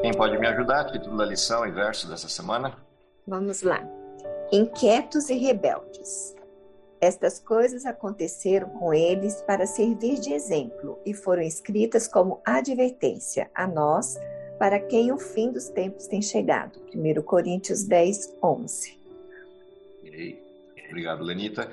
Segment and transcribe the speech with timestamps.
[0.00, 0.84] Quem pode me ajudar?
[0.92, 2.76] Título da lição e verso dessa semana?
[3.26, 3.82] Vamos lá.
[4.52, 6.36] Inquietos e rebeldes.
[7.00, 13.66] Estas coisas aconteceram com eles para servir de exemplo e foram escritas como advertência a
[13.66, 14.18] nós,
[14.58, 16.78] para quem o fim dos tempos tem chegado.
[16.94, 18.98] 1 Coríntios 10, 11.
[20.94, 21.68] Obrigado, Lenita.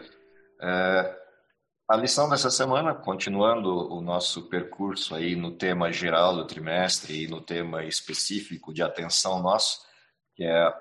[0.60, 1.16] É,
[1.88, 7.28] a lição dessa semana, continuando o nosso percurso aí no tema geral do trimestre e
[7.28, 9.86] no tema específico de atenção nosso,
[10.36, 10.74] que é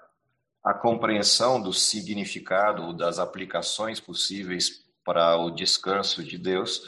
[0.64, 6.80] a compreensão do significado das aplicações possíveis para o descanso de Deus,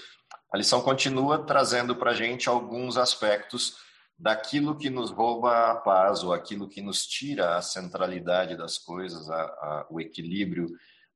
[0.50, 3.77] a lição continua trazendo para a gente alguns aspectos
[4.19, 9.28] daquilo que nos rouba a paz ou aquilo que nos tira a centralidade das coisas,
[9.28, 10.70] a, a, o equilíbrio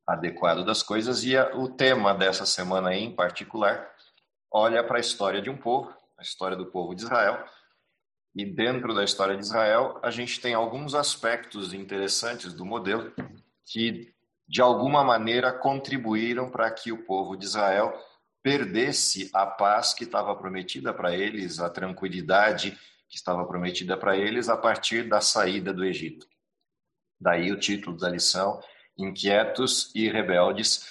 [0.07, 1.25] adequado das coisas.
[1.25, 3.91] E a, o tema dessa semana em particular
[4.51, 7.45] olha para a história de um povo, a história do povo de Israel.
[8.35, 13.13] E dentro da história de Israel, a gente tem alguns aspectos interessantes do modelo
[13.65, 14.15] que,
[14.47, 17.93] de alguma maneira, contribuíram para que o povo de Israel
[18.43, 24.49] perdesse a paz que estava prometida para eles, a tranquilidade que estava prometida para eles
[24.49, 26.27] a partir da saída do Egito.
[27.19, 28.61] Daí o título da lição
[28.99, 30.87] inquietos e rebeldes.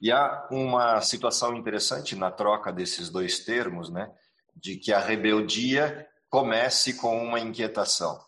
[0.00, 4.10] E há uma situação interessante na troca desses dois termos, né?
[4.56, 8.20] De que a rebeldia comece com uma inquietação.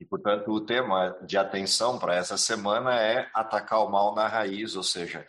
[0.00, 4.74] E, portanto, o tema de atenção para essa semana é atacar o mal na raiz,
[4.76, 5.26] ou seja,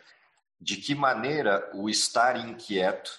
[0.59, 3.11] de que maneira o estar inquieto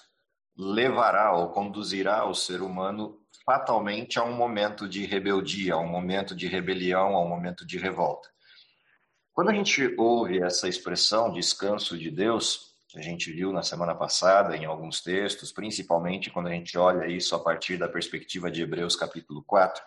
[0.57, 6.35] levará ou conduzirá o ser humano fatalmente a um momento de rebeldia, a um momento
[6.35, 8.27] de rebelião, a um momento de revolta.
[9.37, 14.57] Quando a gente ouve essa expressão descanso de Deus, a gente viu na semana passada
[14.57, 18.95] em alguns textos, principalmente quando a gente olha isso a partir da perspectiva de Hebreus
[18.95, 19.79] capítulo 4,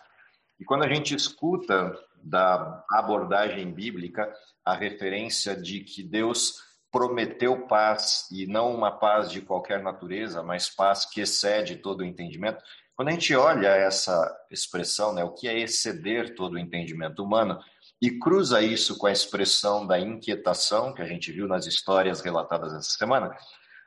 [0.61, 4.33] e quando a gente escuta da abordagem bíblica
[4.65, 6.63] a referência de que Deus
[6.93, 12.05] prometeu paz e não uma paz de qualquer natureza, mas paz que excede todo o
[12.05, 12.63] entendimento.
[12.95, 17.59] Quando a gente olha essa expressão, né, o que é exceder todo o entendimento humano,
[18.01, 22.73] e cruza isso com a expressão da inquietação que a gente viu nas histórias relatadas
[22.73, 23.37] essa semana,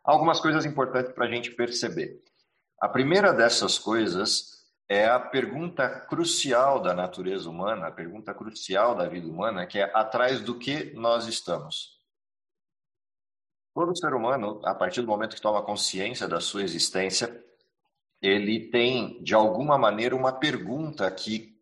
[0.03, 2.21] algumas coisas importantes para a gente perceber.
[2.79, 4.53] A primeira dessas coisas
[4.87, 9.91] é a pergunta crucial da natureza humana, a pergunta crucial da vida humana, que é
[9.95, 11.99] atrás do que nós estamos.
[13.73, 17.43] Todo ser humano, a partir do momento que toma consciência da sua existência,
[18.21, 21.57] ele tem, de alguma maneira, uma pergunta que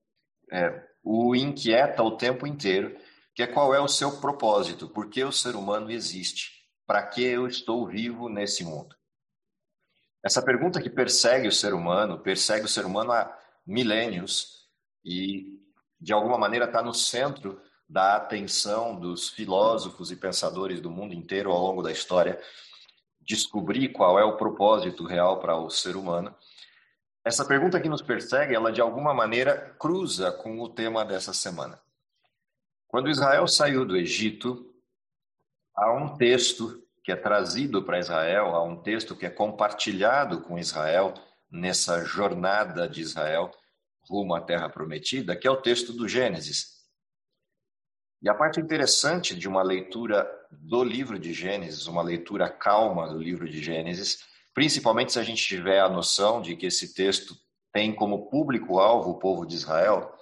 [0.51, 2.95] é, o inquieta o tempo inteiro,
[3.33, 6.51] que é qual é o seu propósito, por que o ser humano existe,
[6.85, 8.95] para que eu estou vivo nesse mundo.
[10.23, 13.35] Essa pergunta que persegue o ser humano, persegue o ser humano há
[13.65, 14.67] milênios
[15.03, 15.59] e,
[15.99, 17.59] de alguma maneira, está no centro
[17.89, 22.39] da atenção dos filósofos e pensadores do mundo inteiro ao longo da história,
[23.19, 26.33] descobrir qual é o propósito real para o ser humano.
[27.23, 31.79] Essa pergunta que nos persegue, ela de alguma maneira cruza com o tema dessa semana.
[32.87, 34.73] Quando Israel saiu do Egito,
[35.75, 40.57] há um texto que é trazido para Israel, há um texto que é compartilhado com
[40.57, 41.13] Israel
[41.49, 43.51] nessa jornada de Israel
[44.09, 46.81] rumo à terra prometida, que é o texto do Gênesis.
[48.21, 53.17] E a parte interessante de uma leitura do livro de Gênesis, uma leitura calma do
[53.17, 57.35] livro de Gênesis, principalmente se a gente tiver a noção de que esse texto
[57.71, 60.13] tem como público-alvo o povo de Israel,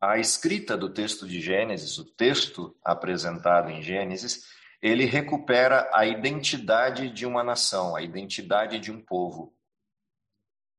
[0.00, 4.44] a escrita do texto de Gênesis, o texto apresentado em Gênesis,
[4.80, 9.54] ele recupera a identidade de uma nação, a identidade de um povo.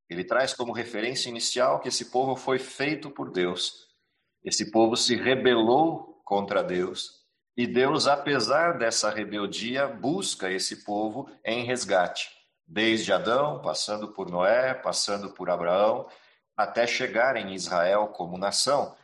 [0.09, 3.88] Ele traz como referência inicial que esse povo foi feito por Deus.
[4.44, 7.23] Esse povo se rebelou contra Deus
[7.56, 14.74] e Deus, apesar dessa rebeldia, busca esse povo em resgate desde Adão, passando por Noé,
[14.74, 16.07] passando por Abraão,
[16.56, 18.95] até chegar em Israel como nação.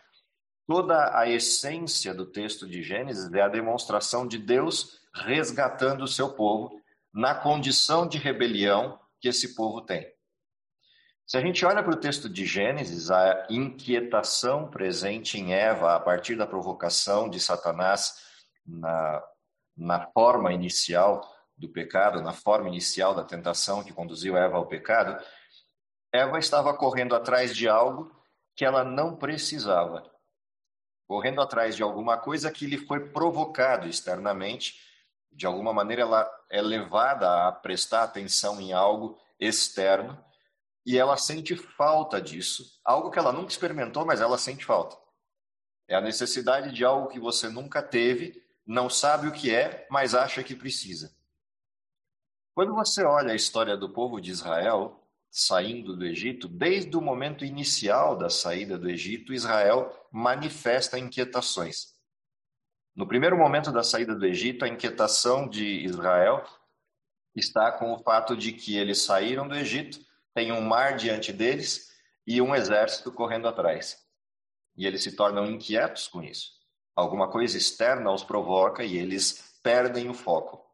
[0.68, 6.34] Toda a essência do texto de Gênesis é a demonstração de Deus resgatando o seu
[6.34, 6.80] povo
[7.14, 10.08] na condição de rebelião que esse povo tem.
[11.26, 16.00] Se a gente olha para o texto de Gênesis, a inquietação presente em Eva a
[16.00, 18.16] partir da provocação de Satanás
[18.66, 19.24] na,
[19.78, 21.22] na forma inicial
[21.60, 25.22] do pecado, na forma inicial da tentação que conduziu Eva ao pecado,
[26.12, 28.12] Eva estava correndo atrás de algo
[28.56, 30.10] que ela não precisava.
[31.06, 34.88] Correndo atrás de alguma coisa que lhe foi provocado externamente
[35.32, 40.18] De alguma maneira, ela é levada a prestar atenção em algo externo
[40.84, 42.64] e ela sente falta disso.
[42.84, 44.98] Algo que ela nunca experimentou, mas ela sente falta.
[45.88, 50.16] É a necessidade de algo que você nunca teve, não sabe o que é, mas
[50.16, 51.16] acha que precisa.
[52.60, 55.02] Quando você olha a história do povo de Israel
[55.32, 61.94] saindo do Egito, desde o momento inicial da saída do Egito, Israel manifesta inquietações.
[62.94, 66.44] No primeiro momento da saída do Egito, a inquietação de Israel
[67.34, 69.98] está com o fato de que eles saíram do Egito,
[70.34, 71.90] tem um mar diante deles
[72.28, 74.06] e um exército correndo atrás.
[74.76, 76.52] E eles se tornam inquietos com isso.
[76.94, 80.69] Alguma coisa externa os provoca e eles perdem o foco.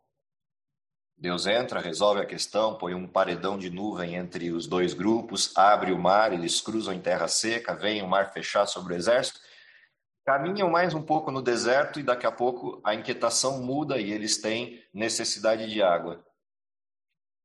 [1.17, 5.93] Deus entra, resolve a questão, põe um paredão de nuvem entre os dois grupos, abre
[5.93, 9.39] o mar, eles cruzam em terra seca, vem o mar fechar sobre o exército,
[10.25, 14.41] caminham mais um pouco no deserto e daqui a pouco a inquietação muda e eles
[14.41, 16.23] têm necessidade de água.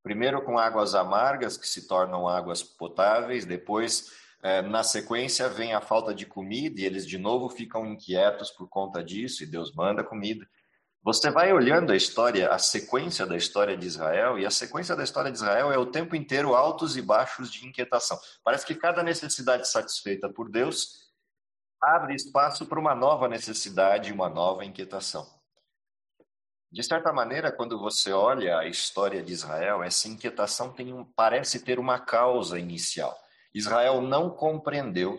[0.02, 4.10] Primeiro com águas amargas, que se tornam águas potáveis, depois,
[4.42, 8.66] eh, na sequência, vem a falta de comida e eles de novo ficam inquietos por
[8.68, 10.44] conta disso e Deus manda comida.
[11.02, 15.02] Você vai olhando a história, a sequência da história de Israel, e a sequência da
[15.02, 18.20] história de Israel é o tempo inteiro altos e baixos de inquietação.
[18.44, 21.10] Parece que cada necessidade satisfeita por Deus
[21.82, 25.26] abre espaço para uma nova necessidade, uma nova inquietação.
[26.70, 31.78] De certa maneira, quando você olha a história de Israel, essa inquietação um, parece ter
[31.78, 33.18] uma causa inicial.
[33.54, 35.18] Israel não compreendeu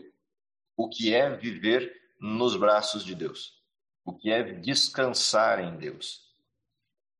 [0.77, 3.60] o que é viver nos braços de Deus
[4.03, 6.21] o que é descansar em Deus.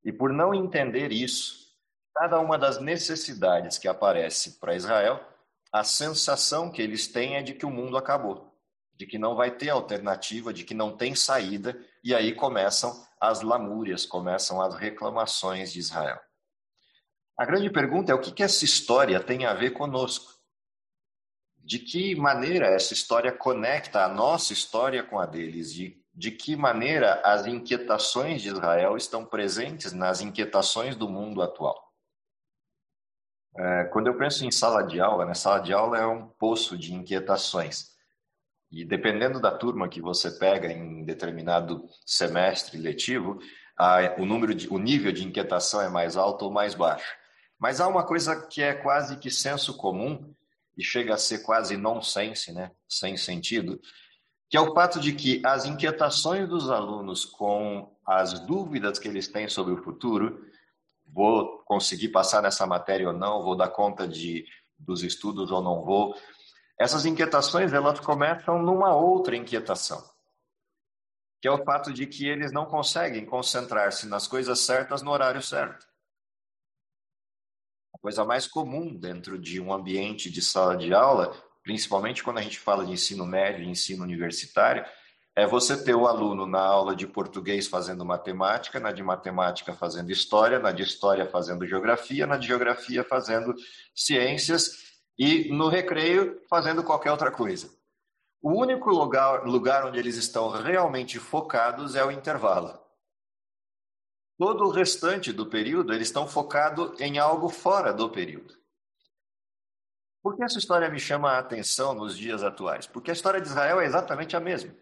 [0.03, 1.61] E por não entender isso,
[2.15, 5.19] cada uma das necessidades que aparece para Israel,
[5.71, 8.53] a sensação que eles têm é de que o mundo acabou,
[8.95, 13.41] de que não vai ter alternativa, de que não tem saída, e aí começam as
[13.41, 16.19] lamúrias, começam as reclamações de Israel.
[17.37, 20.31] A grande pergunta é o que, que essa história tem a ver conosco?
[21.57, 25.73] De que maneira essa história conecta a nossa história com a deles?
[25.73, 31.91] De de que maneira as inquietações de Israel estão presentes nas inquietações do mundo atual.
[33.55, 36.77] É, quando eu penso em sala de aula, né, sala de aula é um poço
[36.77, 37.91] de inquietações.
[38.71, 43.39] E dependendo da turma que você pega em determinado semestre letivo,
[43.77, 47.13] a, o, número de, o nível de inquietação é mais alto ou mais baixo.
[47.59, 50.33] Mas há uma coisa que é quase que senso comum
[50.77, 53.79] e chega a ser quase nonsense, né, sem sentido,
[54.51, 59.29] que é o fato de que as inquietações dos alunos com as dúvidas que eles
[59.29, 60.45] têm sobre o futuro,
[61.07, 64.45] vou conseguir passar nessa matéria ou não, vou dar conta de,
[64.77, 66.13] dos estudos ou não vou,
[66.77, 70.03] essas inquietações elas começam numa outra inquietação,
[71.41, 75.41] que é o fato de que eles não conseguem concentrar-se nas coisas certas no horário
[75.41, 75.87] certo.
[77.95, 81.31] A coisa mais comum dentro de um ambiente de sala de aula
[81.63, 84.85] principalmente quando a gente fala de ensino médio e ensino universitário,
[85.35, 90.11] é você ter o aluno na aula de português fazendo matemática, na de matemática fazendo
[90.11, 93.55] história, na de história fazendo geografia, na de geografia fazendo
[93.95, 97.69] ciências e no recreio fazendo qualquer outra coisa.
[98.41, 102.77] O único lugar, lugar onde eles estão realmente focados é o intervalo.
[104.37, 108.60] Todo o restante do período eles estão focados em algo fora do período.
[110.21, 112.85] Por que essa história me chama a atenção nos dias atuais?
[112.85, 114.73] Porque a história de Israel é exatamente a mesma.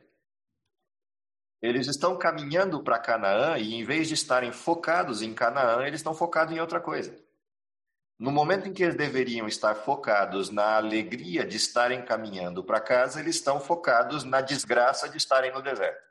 [1.62, 6.13] Eles estão caminhando para Canaã e, em vez de estarem focados em Canaã, eles estão
[6.13, 7.15] focados em outra coisa.
[8.17, 13.22] No momento em que eles deveriam estar focados na alegria de estarem caminhando para casa,
[13.22, 16.10] eles estão focados na desgraça de estarem no deserto.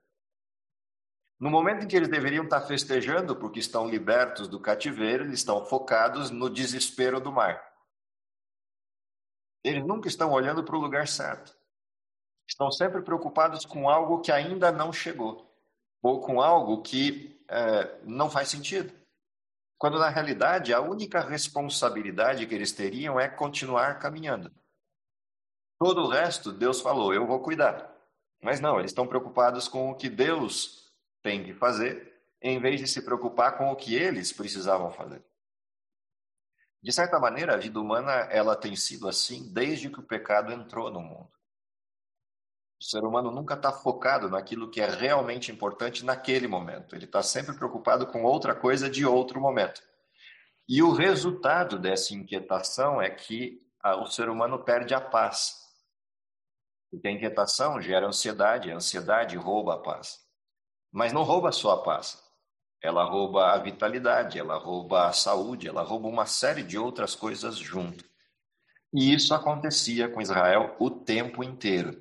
[1.38, 5.64] No momento em que eles deveriam estar festejando porque estão libertos do cativeiro, eles estão
[5.66, 7.67] focados no desespero do mar.
[9.64, 11.56] Eles nunca estão olhando para o lugar certo.
[12.48, 15.50] Estão sempre preocupados com algo que ainda não chegou,
[16.02, 18.92] ou com algo que é, não faz sentido.
[19.76, 24.50] Quando na realidade a única responsabilidade que eles teriam é continuar caminhando.
[25.78, 27.94] Todo o resto, Deus falou, eu vou cuidar.
[28.42, 32.88] Mas não, eles estão preocupados com o que Deus tem que fazer, em vez de
[32.88, 35.22] se preocupar com o que eles precisavam fazer.
[36.82, 40.90] De certa maneira, a vida humana ela tem sido assim desde que o pecado entrou
[40.90, 41.30] no mundo.
[42.80, 46.94] O ser humano nunca está focado naquilo que é realmente importante naquele momento.
[46.94, 49.82] Ele está sempre preocupado com outra coisa de outro momento.
[50.68, 53.60] E o resultado dessa inquietação é que
[54.00, 55.66] o ser humano perde a paz.
[56.90, 60.24] Porque a inquietação gera ansiedade, a ansiedade rouba a paz.
[60.92, 62.22] Mas não rouba só a paz,
[62.82, 67.56] ela rouba a vitalidade, ela rouba a saúde, ela rouba uma série de outras coisas
[67.56, 68.04] junto.
[68.92, 72.00] E isso acontecia com Israel o tempo inteiro.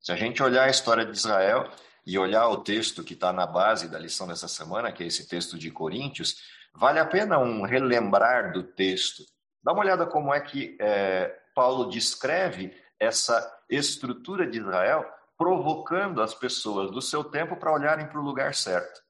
[0.00, 1.70] Se a gente olhar a história de Israel
[2.06, 5.28] e olhar o texto que está na base da lição dessa semana, que é esse
[5.28, 6.36] texto de Coríntios,
[6.74, 9.22] vale a pena um relembrar do texto.
[9.62, 15.04] Dá uma olhada como é que é, Paulo descreve essa estrutura de Israel,
[15.36, 19.07] provocando as pessoas do seu tempo para olharem para o lugar certo.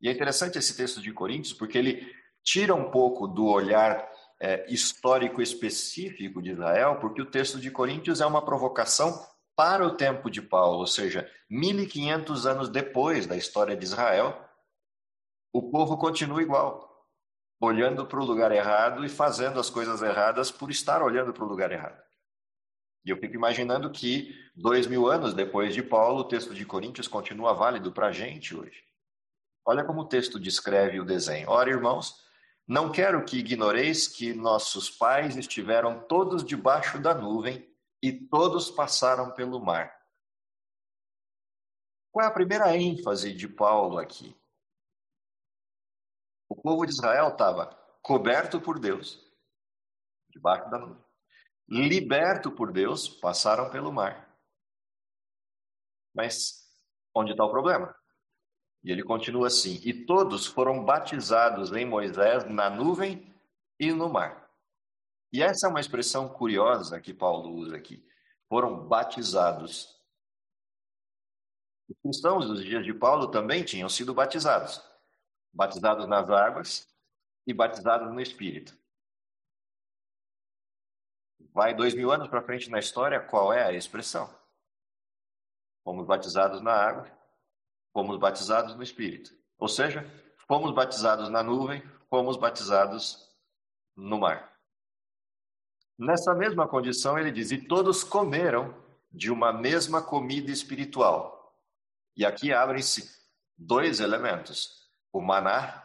[0.00, 2.06] E é interessante esse texto de Coríntios, porque ele
[2.42, 4.08] tira um pouco do olhar
[4.40, 9.18] é, histórico específico de Israel, porque o texto de Coríntios é uma provocação
[9.56, 14.38] para o tempo de Paulo, ou seja, 1500 anos depois da história de Israel,
[15.50, 17.06] o povo continua igual,
[17.58, 21.48] olhando para o lugar errado e fazendo as coisas erradas por estar olhando para o
[21.48, 21.98] lugar errado.
[23.02, 27.08] E eu fico imaginando que, dois mil anos depois de Paulo, o texto de Coríntios
[27.08, 28.85] continua válido para a gente hoje.
[29.66, 31.50] Olha como o texto descreve o desenho.
[31.50, 32.24] Ora, irmãos,
[32.68, 37.68] não quero que ignoreis que nossos pais estiveram todos debaixo da nuvem
[38.00, 39.92] e todos passaram pelo mar.
[42.12, 44.40] Qual é a primeira ênfase de Paulo aqui?
[46.48, 47.66] O povo de Israel estava
[48.00, 49.20] coberto por Deus,
[50.30, 51.04] debaixo da nuvem.
[51.68, 54.32] Liberto por Deus, passaram pelo mar.
[56.14, 56.72] Mas
[57.12, 57.92] onde está o problema?
[58.86, 63.34] E ele continua assim: E todos foram batizados em Moisés na nuvem
[63.80, 64.48] e no mar.
[65.32, 68.06] E essa é uma expressão curiosa que Paulo usa aqui.
[68.48, 70.00] Foram batizados.
[71.88, 74.80] Os cristãos dos dias de Paulo também tinham sido batizados
[75.52, 76.86] batizados nas águas
[77.46, 78.76] e batizados no Espírito.
[81.52, 84.28] Vai dois mil anos para frente na história, qual é a expressão?
[85.82, 87.15] Fomos batizados na água
[87.96, 89.34] fomos batizados no Espírito.
[89.58, 90.06] Ou seja,
[90.46, 93.34] fomos batizados na nuvem, fomos batizados
[93.96, 94.52] no mar.
[95.98, 98.74] Nessa mesma condição, ele diz: E todos comeram
[99.10, 101.58] de uma mesma comida espiritual.
[102.14, 103.10] E aqui abrem-se
[103.56, 105.82] dois elementos: o maná,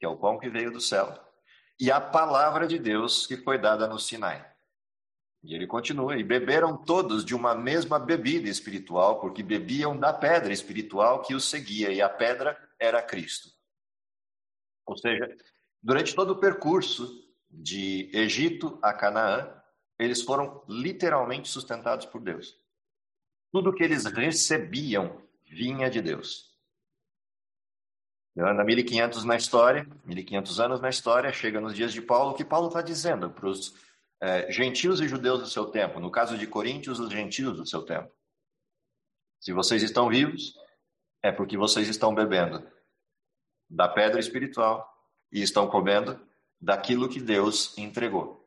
[0.00, 1.16] que é o pão que veio do céu,
[1.78, 4.44] e a palavra de Deus que foi dada no Sinai.
[5.44, 10.52] E ele continua: E beberam todos de uma mesma bebida espiritual, porque bebiam da pedra
[10.52, 13.50] espiritual que os seguia, e a pedra era Cristo.
[14.86, 15.28] Ou seja,
[15.82, 19.54] durante todo o percurso de Egito a Canaã,
[19.98, 22.58] eles foram literalmente sustentados por Deus.
[23.52, 26.52] Tudo que eles recebiam vinha de Deus.
[28.36, 32.44] Anda 1500 na história, 1500 anos na história, chega nos dias de Paulo, o que
[32.44, 33.72] Paulo está dizendo para os
[34.20, 36.00] é, gentios e judeus do seu tempo.
[36.00, 38.12] No caso de Coríntios, os gentios do seu tempo.
[39.40, 40.54] Se vocês estão vivos,
[41.22, 42.66] é porque vocês estão bebendo
[43.68, 44.90] da pedra espiritual
[45.32, 46.20] e estão comendo
[46.60, 48.44] daquilo que Deus entregou.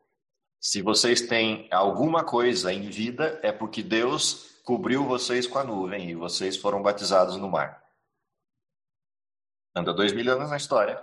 [0.59, 6.09] Se vocês têm alguma coisa em vida, é porque Deus cobriu vocês com a nuvem
[6.09, 7.83] e vocês foram batizados no mar.
[9.75, 11.01] Anda dois mil anos na história.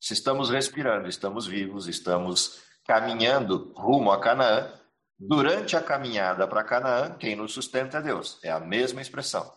[0.00, 4.72] Se estamos respirando, estamos vivos, estamos caminhando rumo a Canaã,
[5.18, 8.38] durante a caminhada para Canaã, quem nos sustenta é Deus.
[8.42, 9.52] É a mesma expressão.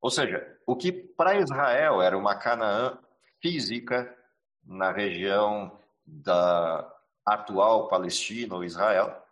[0.00, 2.98] Ou seja, o que para Israel era uma Canaã
[3.40, 4.16] física
[4.64, 6.90] na região da
[7.24, 9.22] atual Palestina ou Israel,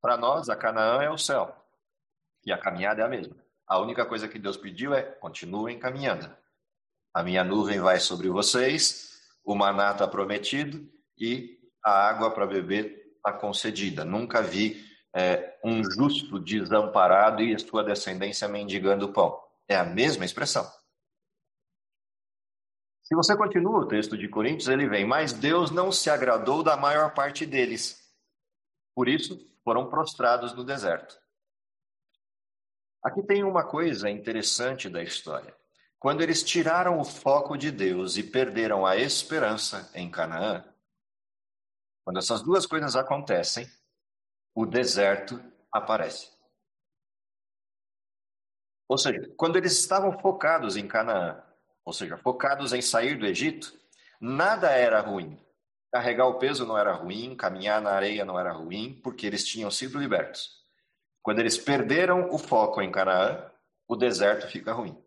[0.00, 1.54] para nós a Canaã é o céu.
[2.44, 3.36] E a caminhada é a mesma.
[3.66, 6.34] A única coisa que Deus pediu é: continuem caminhando.
[7.12, 13.14] A minha nuvem vai sobre vocês, o maná está prometido e a água para beber
[13.16, 14.04] está concedida.
[14.04, 14.84] Nunca vi
[15.14, 19.38] é, um justo desamparado e sua descendência mendigando pão.
[19.68, 20.64] É a mesma expressão.
[23.02, 26.76] Se você continua o texto de Coríntios, ele vem, mas Deus não se agradou da
[26.76, 27.98] maior parte deles.
[28.94, 31.18] Por isso, foram prostrados no deserto.
[33.02, 35.54] Aqui tem uma coisa interessante da história.
[35.98, 40.64] Quando eles tiraram o foco de Deus e perderam a esperança em Canaã,
[42.10, 43.70] quando essas duas coisas acontecem,
[44.52, 45.40] o deserto
[45.72, 46.28] aparece.
[48.88, 51.40] Ou seja, quando eles estavam focados em Canaã,
[51.84, 53.72] ou seja, focados em sair do Egito,
[54.20, 55.40] nada era ruim.
[55.92, 59.70] Carregar o peso não era ruim, caminhar na areia não era ruim, porque eles tinham
[59.70, 60.50] sido libertos.
[61.22, 63.48] Quando eles perderam o foco em Canaã,
[63.86, 65.00] o deserto fica ruim.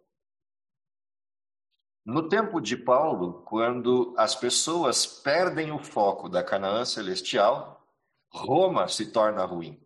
[2.05, 7.81] No tempo de Paulo, quando as pessoas perdem o foco da Canaã celestial,
[8.29, 9.81] Roma se torna ruim.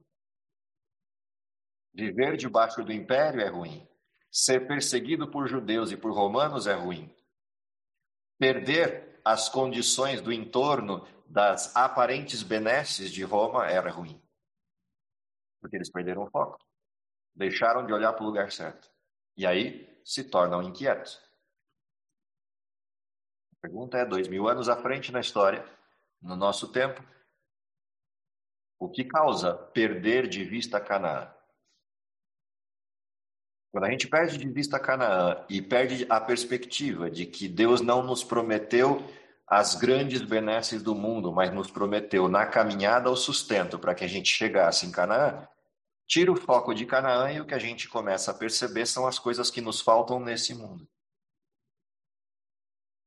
[1.93, 3.87] Viver debaixo do império é ruim.
[4.31, 7.13] Ser perseguido por judeus e por romanos é ruim.
[8.39, 14.19] Perder as condições do entorno das aparentes benesses de Roma era ruim.
[15.59, 16.57] Porque eles perderam o foco.
[17.35, 18.89] Deixaram de olhar para o lugar certo.
[19.35, 21.26] E aí se tornam inquietos.
[23.57, 25.65] A pergunta é: dois mil anos à frente na história,
[26.21, 27.03] no nosso tempo,
[28.79, 31.31] o que causa perder de vista Canaã?
[33.71, 38.03] Quando a gente perde de vista Canaã e perde a perspectiva de que Deus não
[38.03, 39.03] nos prometeu
[39.47, 44.07] as grandes benesses do mundo, mas nos prometeu na caminhada o sustento para que a
[44.07, 45.47] gente chegasse em Canaã,
[46.05, 49.17] tira o foco de Canaã e o que a gente começa a perceber são as
[49.17, 50.87] coisas que nos faltam nesse mundo.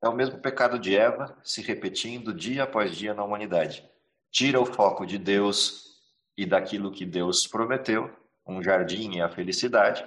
[0.02, 3.88] É o mesmo pecado de Eva se repetindo dia após dia na humanidade.
[4.30, 6.00] Tira o foco de Deus
[6.36, 8.10] e daquilo que Deus prometeu,
[8.46, 10.06] um jardim e a felicidade,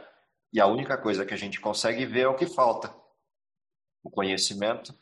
[0.52, 2.94] e a única coisa que a gente consegue ver é o que falta:
[4.04, 4.94] o conhecimento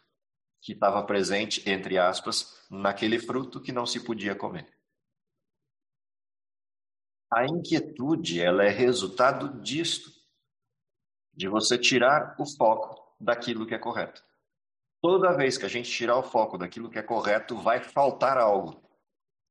[0.62, 4.68] que estava presente, entre aspas, naquele fruto que não se podia comer.
[7.34, 10.12] A inquietude, ela é resultado disto,
[11.34, 14.22] de você tirar o foco daquilo que é correto.
[15.02, 18.80] Toda vez que a gente tirar o foco daquilo que é correto, vai faltar algo.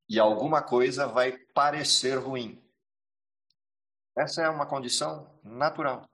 [0.09, 2.63] E alguma coisa vai parecer ruim.
[4.17, 6.09] Essa é uma condição natural.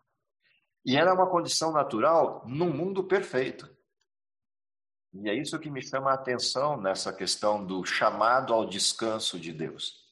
[0.84, 3.68] E ela é uma condição natural num mundo perfeito.
[5.12, 9.52] E é isso que me chama a atenção nessa questão do chamado ao descanso de
[9.52, 10.06] Deus.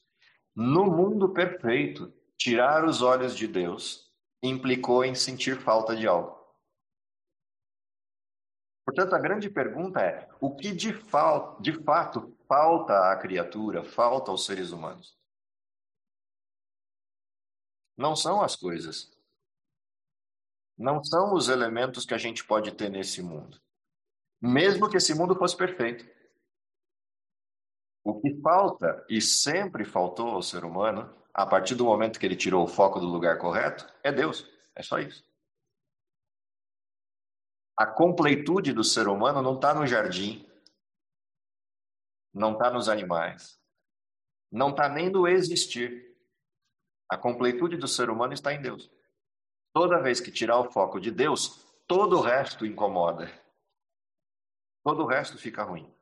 [0.55, 6.44] No mundo perfeito, tirar os olhos de Deus implicou em sentir falta de algo.
[8.85, 10.93] Portanto, a grande pergunta é: o que de,
[11.59, 15.17] de fato falta à criatura, falta aos seres humanos?
[17.97, 19.11] Não são as coisas.
[20.77, 23.59] Não são os elementos que a gente pode ter nesse mundo
[24.45, 26.05] mesmo que esse mundo fosse perfeito.
[28.03, 32.35] O que falta, e sempre faltou ao ser humano, a partir do momento que ele
[32.35, 34.47] tirou o foco do lugar correto, é Deus.
[34.75, 35.25] É só isso.
[37.77, 40.47] A completude do ser humano não está no jardim,
[42.33, 43.59] não está nos animais,
[44.51, 46.15] não está nem no existir.
[47.09, 48.89] A completude do ser humano está em Deus.
[49.73, 53.29] Toda vez que tirar o foco de Deus, todo o resto incomoda.
[54.83, 55.93] Todo o resto fica ruim.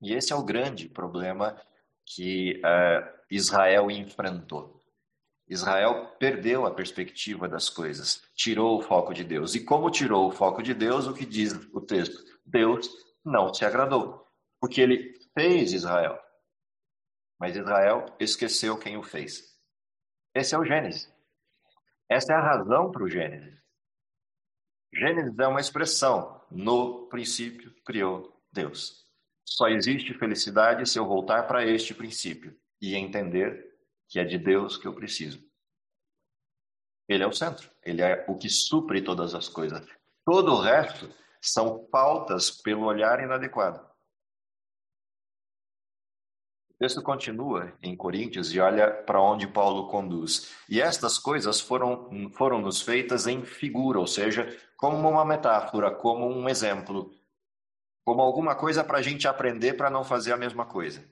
[0.00, 1.60] E esse é o grande problema
[2.04, 4.77] que uh, Israel enfrentou.
[5.48, 9.54] Israel perdeu a perspectiva das coisas, tirou o foco de Deus.
[9.54, 12.22] E como tirou o foco de Deus, o que diz o texto?
[12.44, 12.88] Deus
[13.24, 14.26] não se agradou,
[14.60, 16.18] porque ele fez Israel.
[17.40, 19.56] Mas Israel esqueceu quem o fez.
[20.34, 21.10] Esse é o Gênesis.
[22.08, 23.58] Essa é a razão para o Gênesis.
[24.92, 26.42] Gênesis é uma expressão.
[26.50, 29.06] No princípio criou Deus.
[29.44, 33.67] Só existe felicidade se eu voltar para este princípio e entender
[34.08, 35.46] que é de Deus que eu preciso.
[37.08, 39.86] Ele é o centro, ele é o que supre todas as coisas.
[40.24, 41.08] Todo o resto
[41.40, 43.86] são faltas pelo olhar inadequado.
[46.70, 50.54] O texto continua em Coríntios e olha para onde Paulo conduz.
[50.68, 56.28] E estas coisas foram, foram nos feitas em figura, ou seja, como uma metáfora, como
[56.28, 57.10] um exemplo,
[58.04, 61.04] como alguma coisa para a gente aprender para não fazer a mesma coisa.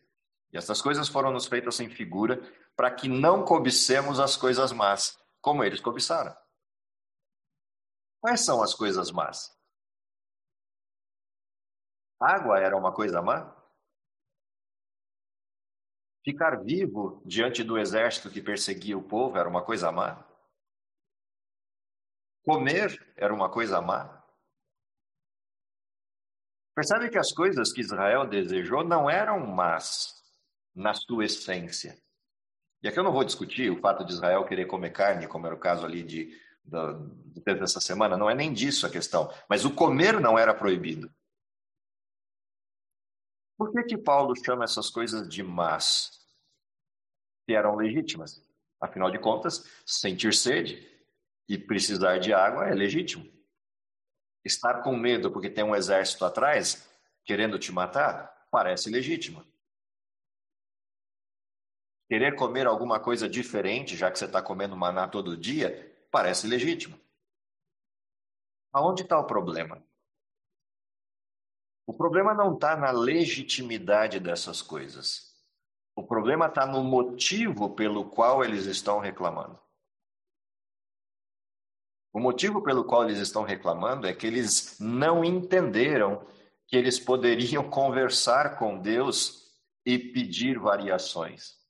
[0.52, 2.40] E essas coisas foram nos feitas em figura
[2.76, 6.36] para que não cobicemos as coisas más, como eles cobiçaram.
[8.20, 9.56] Quais são as coisas más?
[12.20, 13.54] Água era uma coisa má?
[16.24, 20.24] Ficar vivo diante do exército que perseguia o povo era uma coisa má?
[22.44, 24.22] Comer era uma coisa má?
[26.74, 30.22] Percebe que as coisas que Israel desejou não eram más
[30.74, 31.96] na sua essência.
[32.82, 35.54] E aqui eu não vou discutir o fato de Israel querer comer carne, como era
[35.54, 36.38] o caso ali de,
[37.44, 39.32] tempo dessa semana, não é nem disso a questão.
[39.48, 41.10] Mas o comer não era proibido.
[43.56, 46.10] Por que, que Paulo chama essas coisas de más?
[47.46, 48.42] Que eram legítimas.
[48.80, 50.86] Afinal de contas, sentir sede
[51.48, 53.26] e precisar de água é legítimo.
[54.44, 56.86] Estar com medo porque tem um exército atrás
[57.24, 59.44] querendo te matar parece legítimo.
[62.08, 66.98] Querer comer alguma coisa diferente, já que você está comendo maná todo dia, parece legítimo.
[68.72, 69.82] Aonde está o problema?
[71.86, 75.34] O problema não está na legitimidade dessas coisas.
[75.94, 79.58] O problema está no motivo pelo qual eles estão reclamando.
[82.12, 86.26] O motivo pelo qual eles estão reclamando é que eles não entenderam
[86.66, 91.65] que eles poderiam conversar com Deus e pedir variações.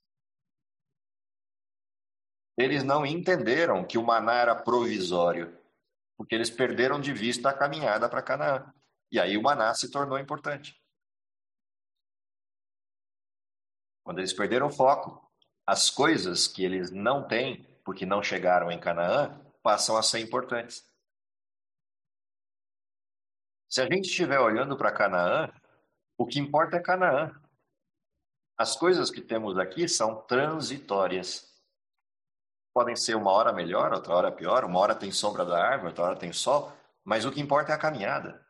[2.57, 5.55] Eles não entenderam que o maná era provisório,
[6.17, 8.73] porque eles perderam de vista a caminhada para Canaã.
[9.11, 10.75] E aí o maná se tornou importante.
[14.03, 15.29] Quando eles perderam o foco,
[15.65, 20.83] as coisas que eles não têm, porque não chegaram em Canaã, passam a ser importantes.
[23.69, 25.51] Se a gente estiver olhando para Canaã,
[26.17, 27.31] o que importa é Canaã.
[28.57, 31.46] As coisas que temos aqui são transitórias.
[32.77, 36.03] Podem ser uma hora melhor, outra hora pior, uma hora tem sombra da árvore, outra
[36.03, 36.71] hora tem sol,
[37.03, 38.45] mas o que importa é a caminhada.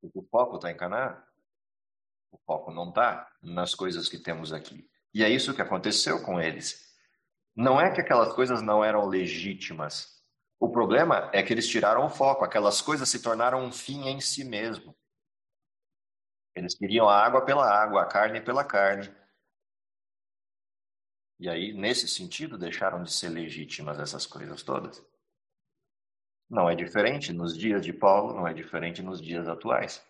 [0.00, 1.22] O foco está em Canaã.
[2.30, 4.88] O foco não está nas coisas que temos aqui.
[5.12, 6.96] E é isso que aconteceu com eles.
[7.54, 10.24] Não é que aquelas coisas não eram legítimas,
[10.58, 14.18] o problema é que eles tiraram o foco, aquelas coisas se tornaram um fim em
[14.18, 14.96] si mesmo.
[16.56, 19.14] Eles queriam a água pela água, a carne pela carne.
[21.42, 25.04] E aí, nesse sentido, deixaram de ser legítimas essas coisas todas.
[26.48, 30.00] Não é diferente nos dias de Paulo, não é diferente nos dias atuais.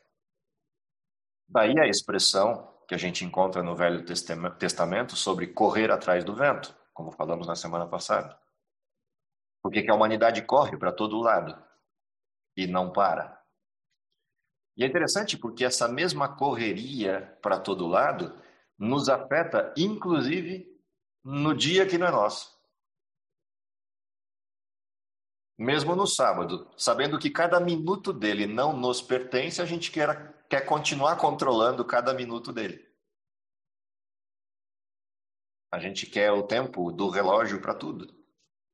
[1.49, 6.77] Daí a expressão que a gente encontra no Velho Testamento sobre correr atrás do vento,
[6.93, 8.39] como falamos na semana passada.
[9.63, 11.57] Porque a humanidade corre para todo lado
[12.55, 13.43] e não para.
[14.77, 18.39] E é interessante porque essa mesma correria para todo lado
[18.79, 20.72] nos afeta, inclusive,
[21.25, 22.53] no dia que não é nosso.
[25.59, 30.63] Mesmo no sábado, sabendo que cada minuto dele não nos pertence, a gente quer, quer
[30.63, 32.91] continuar controlando cada minuto dele.
[35.71, 38.23] A gente quer o tempo do relógio para tudo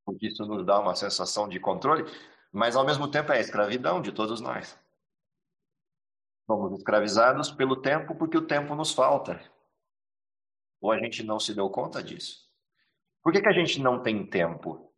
[0.09, 2.03] porque isso nos dá uma sensação de controle,
[2.51, 4.77] mas ao mesmo tempo é a escravidão de todos nós.
[6.47, 9.39] Somos escravizados pelo tempo porque o tempo nos falta.
[10.81, 12.47] Ou a gente não se deu conta disso?
[13.23, 14.89] Por que, que a gente não tem tempo?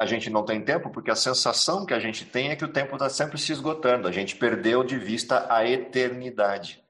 [0.00, 2.72] A gente não tem tempo porque a sensação que a gente tem é que o
[2.72, 4.06] tempo está sempre se esgotando.
[4.06, 6.82] A gente perdeu de vista a eternidade.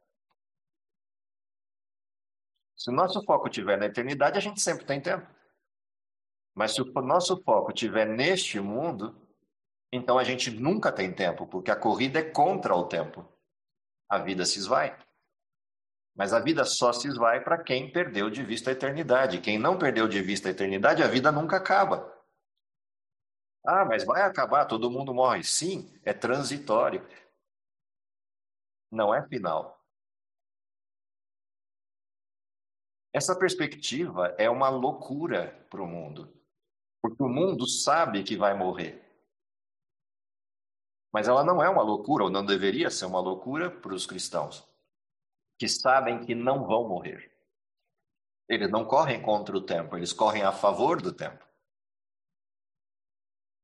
[2.77, 5.27] Se o nosso foco estiver na eternidade, a gente sempre tem tempo.
[6.55, 9.17] Mas se o nosso foco estiver neste mundo,
[9.93, 13.27] então a gente nunca tem tempo, porque a corrida é contra o tempo.
[14.09, 14.97] A vida se esvai.
[16.19, 19.41] Mas a vida só se esvai para quem perdeu de vista a eternidade.
[19.41, 22.13] Quem não perdeu de vista a eternidade, a vida nunca acaba.
[23.65, 25.45] Ah, mas vai acabar, todo mundo morre.
[25.45, 27.07] Sim, é transitório.
[28.91, 29.81] Não é final.
[33.13, 36.37] Essa perspectiva é uma loucura para o mundo.
[37.01, 39.05] Porque o mundo sabe que vai morrer.
[41.13, 44.68] Mas ela não é uma loucura, ou não deveria ser uma loucura para os cristãos,
[45.59, 47.33] que sabem que não vão morrer.
[48.49, 51.45] Eles não correm contra o tempo, eles correm a favor do tempo.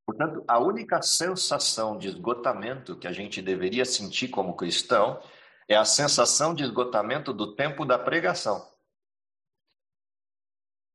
[0.07, 5.23] Portanto, a única sensação de esgotamento que a gente deveria sentir como cristão
[5.67, 8.71] é a sensação de esgotamento do tempo da pregação.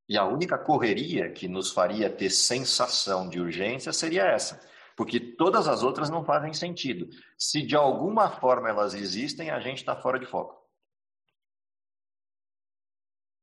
[0.07, 4.62] E a única correria que nos faria ter sensação de urgência seria essa,
[4.95, 7.09] porque todas as outras não fazem sentido.
[7.38, 10.58] Se de alguma forma elas existem, a gente está fora de foco.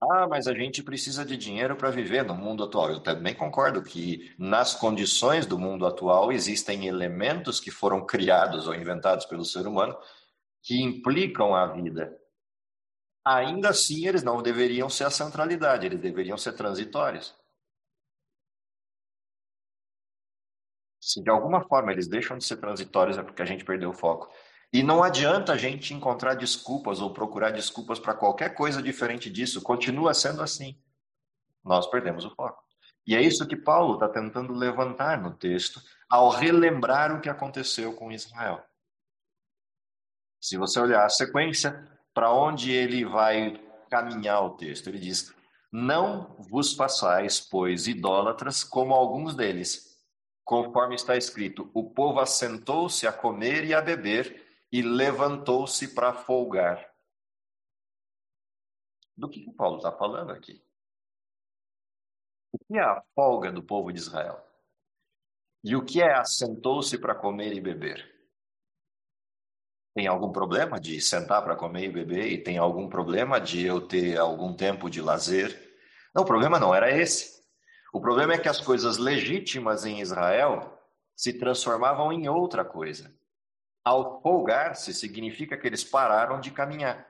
[0.01, 2.91] Ah, mas a gente precisa de dinheiro para viver no mundo atual.
[2.91, 8.75] Eu também concordo que nas condições do mundo atual existem elementos que foram criados ou
[8.75, 9.97] inventados pelo ser humano
[10.63, 12.17] que implicam a vida
[13.27, 17.35] ainda assim eles não deveriam ser a centralidade, eles deveriam ser transitórios.
[21.01, 23.95] Se de alguma forma eles deixam de ser transitórios é porque a gente perdeu o
[23.95, 24.29] foco.
[24.77, 29.63] E não adianta a gente encontrar desculpas ou procurar desculpas para qualquer coisa diferente disso,
[29.63, 30.79] continua sendo assim.
[31.65, 32.63] Nós perdemos o foco.
[33.07, 37.95] E é isso que Paulo está tentando levantar no texto ao relembrar o que aconteceu
[37.95, 38.63] com Israel.
[40.39, 43.59] Se você olhar a sequência, para onde ele vai
[43.89, 44.89] caminhar o texto.
[44.89, 45.35] Ele diz:
[45.73, 49.99] Não vos façais, pois, idólatras como alguns deles,
[50.45, 56.93] conforme está escrito: O povo assentou-se a comer e a beber e levantou-se para folgar.
[59.17, 60.63] Do que, que Paulo está falando aqui?
[62.53, 64.45] O que é a folga do povo de Israel?
[65.65, 68.17] E o que é assentou-se para comer e beber?
[69.97, 73.81] tem algum problema de sentar para comer e beber e tem algum problema de eu
[73.81, 75.59] ter algum tempo de lazer.
[76.15, 77.43] Não, o problema não era esse.
[77.95, 80.79] O problema é que as coisas legítimas em Israel
[81.17, 83.11] se transformavam em outra coisa.
[83.87, 87.09] Ao folgar-se significa que eles pararam de caminhar.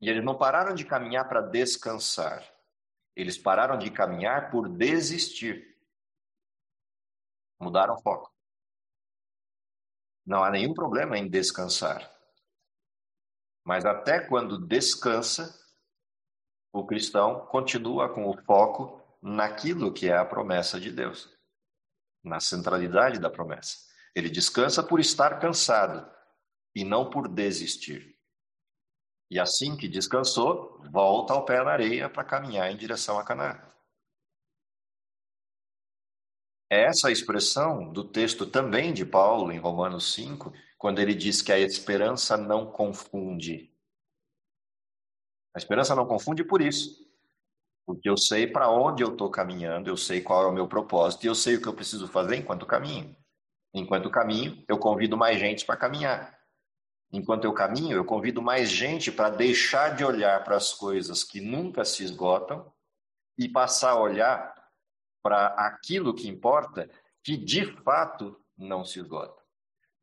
[0.00, 2.44] E eles não pararam de caminhar para descansar.
[3.14, 5.78] Eles pararam de caminhar por desistir.
[7.60, 8.34] Mudaram o foco.
[10.26, 12.12] Não há nenhum problema em descansar.
[13.62, 15.56] Mas até quando descansa,
[16.72, 21.32] o cristão continua com o foco naquilo que é a promessa de Deus,
[22.24, 23.87] na centralidade da promessa.
[24.18, 26.10] Ele descansa por estar cansado
[26.74, 28.18] e não por desistir.
[29.30, 33.62] E assim que descansou, volta ao pé na areia para caminhar em direção a Canaã.
[36.68, 41.52] É essa expressão do texto também de Paulo, em Romanos 5, quando ele diz que
[41.52, 43.72] a esperança não confunde.
[45.54, 47.06] A esperança não confunde por isso.
[47.86, 51.24] Porque eu sei para onde eu estou caminhando, eu sei qual é o meu propósito
[51.24, 53.16] e eu sei o que eu preciso fazer enquanto caminho.
[53.74, 56.38] Enquanto caminho, eu convido mais gente para caminhar.
[57.12, 61.40] Enquanto eu caminho, eu convido mais gente para deixar de olhar para as coisas que
[61.40, 62.70] nunca se esgotam
[63.36, 64.54] e passar a olhar
[65.22, 66.88] para aquilo que importa,
[67.22, 69.42] que de fato não se esgota.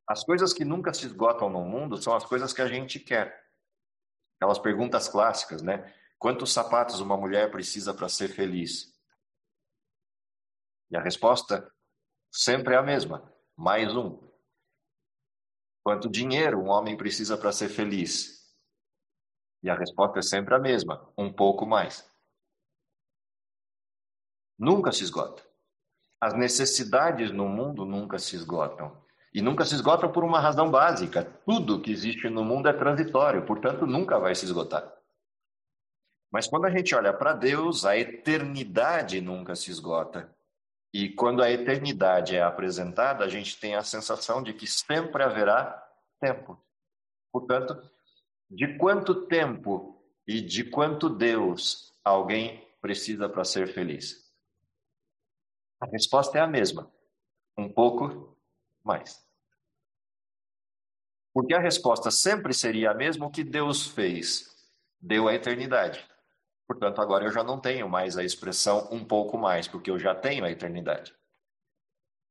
[0.08, 3.43] As coisas que nunca se esgotam no mundo são as coisas que a gente quer.
[4.38, 5.93] Aquelas perguntas clássicas, né?
[6.17, 8.93] Quantos sapatos uma mulher precisa para ser feliz?
[10.91, 11.71] E a resposta
[12.32, 14.19] sempre é a mesma: mais um.
[15.83, 18.53] Quanto dinheiro um homem precisa para ser feliz?
[19.63, 22.09] E a resposta é sempre a mesma: um pouco mais.
[24.57, 25.43] Nunca se esgota.
[26.19, 29.03] As necessidades no mundo nunca se esgotam.
[29.33, 33.45] E nunca se esgotam por uma razão básica: tudo que existe no mundo é transitório,
[33.45, 34.91] portanto, nunca vai se esgotar.
[36.31, 40.34] Mas quando a gente olha para Deus, a eternidade nunca se esgota.
[40.97, 45.86] E quando a eternidade é apresentada, a gente tem a sensação de que sempre haverá
[46.21, 46.58] tempo.
[47.34, 47.91] Portanto,
[48.49, 54.34] de quanto tempo e de quanto Deus alguém precisa para ser feliz?
[55.81, 56.89] A resposta é a mesma:
[57.58, 58.34] um pouco
[58.81, 59.21] mais.
[61.34, 64.65] Porque a resposta sempre seria a mesma: o que Deus fez
[65.01, 66.10] deu a eternidade.
[66.67, 70.15] Portanto, agora eu já não tenho mais a expressão um pouco mais, porque eu já
[70.15, 71.13] tenho a eternidade.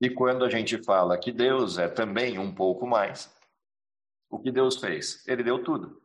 [0.01, 3.35] E quando a gente fala que Deus é também um pouco mais,
[4.29, 5.27] o que Deus fez?
[5.27, 6.03] Ele deu tudo.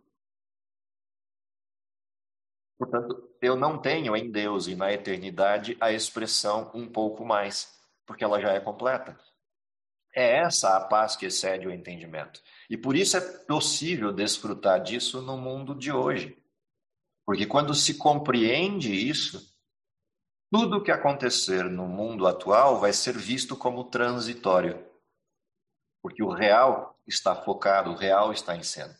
[2.77, 8.23] Portanto, eu não tenho em Deus e na eternidade a expressão um pouco mais, porque
[8.23, 9.19] ela já é completa.
[10.15, 12.41] É essa a paz que excede o entendimento.
[12.69, 16.38] E por isso é possível desfrutar disso no mundo de hoje.
[17.29, 19.55] Porque quando se compreende isso,
[20.51, 24.83] tudo o que acontecer no mundo atual vai ser visto como transitório.
[26.01, 28.99] Porque o real está focado, o real está em cena.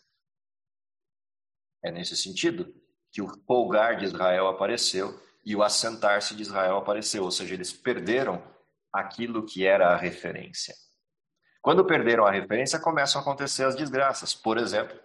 [1.84, 2.72] É nesse sentido
[3.12, 7.74] que o folgar de Israel apareceu e o assentar-se de Israel apareceu, ou seja, eles
[7.74, 8.44] perderam
[8.94, 10.76] aquilo que era a referência.
[11.64, 14.36] Quando perderam a referência, começam a acontecer as desgraças.
[14.36, 14.96] Por exemplo,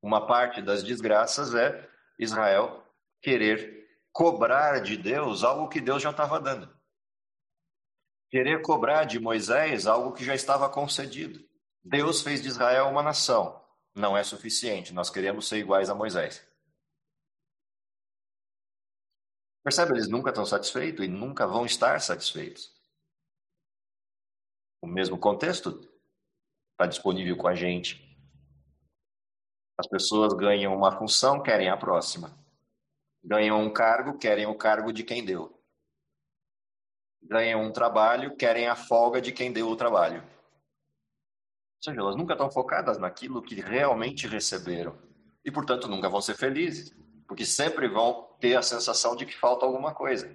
[0.00, 2.84] uma parte das desgraças é Israel
[3.20, 6.72] querer cobrar de Deus algo que Deus já estava dando.
[8.30, 11.46] Querer cobrar de Moisés algo que já estava concedido.
[11.84, 13.62] Deus fez de Israel uma nação.
[13.94, 16.46] Não é suficiente, nós queremos ser iguais a Moisés.
[19.62, 19.92] Percebe?
[19.92, 22.72] Eles nunca estão satisfeitos e nunca vão estar satisfeitos.
[24.80, 25.80] O mesmo contexto
[26.72, 28.11] está disponível com a gente.
[29.82, 32.32] As pessoas ganham uma função, querem a próxima.
[33.24, 35.60] Ganham um cargo, querem o cargo de quem deu.
[37.20, 40.22] Ganham um trabalho, querem a folga de quem deu o trabalho.
[40.22, 44.96] Ou seja, elas nunca estão focadas naquilo que realmente receberam.
[45.44, 46.96] E, portanto, nunca vão ser felizes.
[47.26, 50.32] Porque sempre vão ter a sensação de que falta alguma coisa.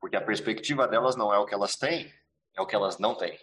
[0.00, 2.10] Porque a perspectiva delas não é o que elas têm,
[2.56, 3.38] é o que elas não têm.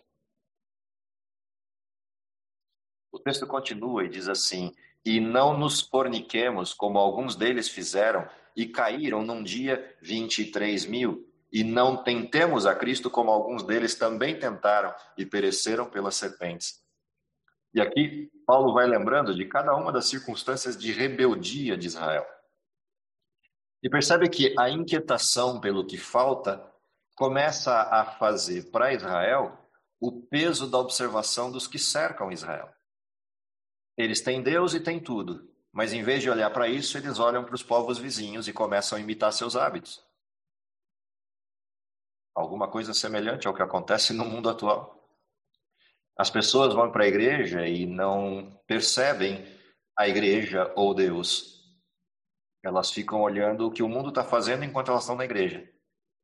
[3.12, 4.74] O texto continua e diz assim:
[5.06, 11.28] e não nos forniquemos, como alguns deles fizeram, e caíram num dia 23 mil.
[11.52, 16.82] E não tentemos a Cristo, como alguns deles também tentaram e pereceram pelas serpentes.
[17.74, 22.26] E aqui Paulo vai lembrando de cada uma das circunstâncias de rebeldia de Israel.
[23.84, 26.64] E percebe que a inquietação pelo que falta
[27.16, 29.58] começa a fazer para Israel
[30.00, 32.70] o peso da observação dos que cercam Israel.
[33.98, 37.44] Eles têm Deus e têm tudo, mas em vez de olhar para isso, eles olham
[37.44, 40.04] para os povos vizinhos e começam a imitar seus hábitos.
[42.34, 44.98] Alguma coisa semelhante ao que acontece no mundo atual.
[46.18, 49.46] As pessoas vão para a igreja e não percebem
[49.98, 51.62] a igreja ou Deus.
[52.64, 55.68] Elas ficam olhando o que o mundo está fazendo enquanto elas estão na igreja.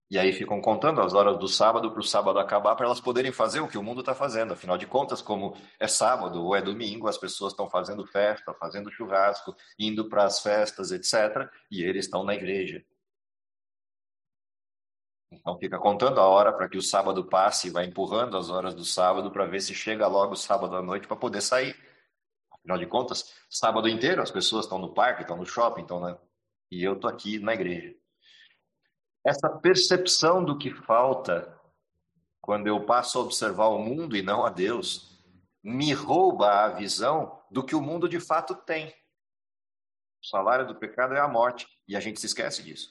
[0.10, 3.32] E aí ficam contando as horas do sábado para o sábado acabar para elas poderem
[3.32, 4.54] fazer o que o mundo está fazendo.
[4.54, 8.89] Afinal de contas, como é sábado ou é domingo, as pessoas estão fazendo festa, fazendo
[8.89, 11.52] churrasco, indo para as festas, etc.
[11.70, 12.86] E eles estão na igreja.
[15.30, 18.74] Então fica contando a hora para que o sábado passe e vai empurrando as horas
[18.74, 21.76] do sábado para ver se chega logo o sábado à noite para poder sair.
[22.54, 26.17] Afinal de contas, sábado inteiro as pessoas estão no parque, estão no shopping, estão na...
[26.72, 27.93] e eu estou aqui na igreja.
[29.28, 31.54] Essa percepção do que falta
[32.40, 35.22] quando eu passo a observar o mundo e não a Deus,
[35.62, 38.88] me rouba a visão do que o mundo de fato tem.
[40.24, 42.90] O salário do pecado é a morte, e a gente se esquece disso.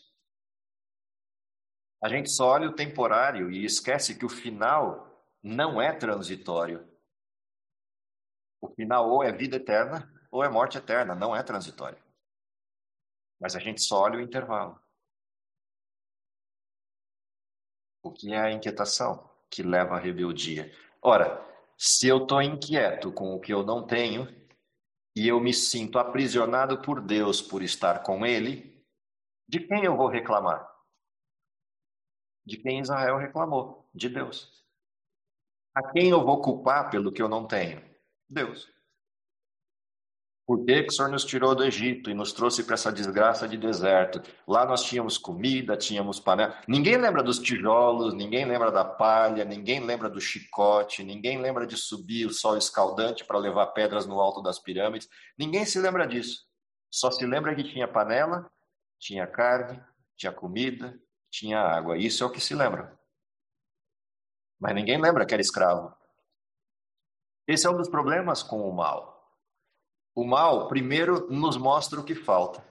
[2.02, 6.86] A gente só olha o temporário e esquece que o final não é transitório.
[8.60, 11.98] O final ou é vida eterna ou é morte eterna, não é transitório.
[13.40, 14.78] Mas a gente só olha o intervalo.
[18.06, 20.72] O que é a inquietação que leva à rebeldia?
[21.02, 21.44] Ora,
[21.76, 24.28] se eu estou inquieto com o que eu não tenho
[25.16, 28.80] e eu me sinto aprisionado por Deus por estar com Ele,
[29.48, 30.70] de quem eu vou reclamar?
[32.44, 33.90] De quem Israel reclamou?
[33.92, 34.64] De Deus.
[35.74, 37.82] A quem eu vou culpar pelo que eu não tenho?
[38.28, 38.72] Deus.
[40.46, 43.48] Por que, que o Senhor nos tirou do Egito e nos trouxe para essa desgraça
[43.48, 44.22] de deserto?
[44.46, 46.56] Lá nós tínhamos comida, tínhamos panela.
[46.68, 51.76] Ninguém lembra dos tijolos, ninguém lembra da palha, ninguém lembra do chicote, ninguém lembra de
[51.76, 55.08] subir o sol escaldante para levar pedras no alto das pirâmides.
[55.36, 56.46] Ninguém se lembra disso.
[56.88, 58.48] Só se lembra que tinha panela,
[59.00, 59.82] tinha carne,
[60.16, 60.96] tinha comida,
[61.28, 61.98] tinha água.
[61.98, 62.96] Isso é o que se lembra.
[64.60, 65.92] Mas ninguém lembra que era escravo.
[67.48, 69.15] Esse é um dos problemas com o mal.
[70.16, 72.66] O mal, primeiro, nos mostra o que falta.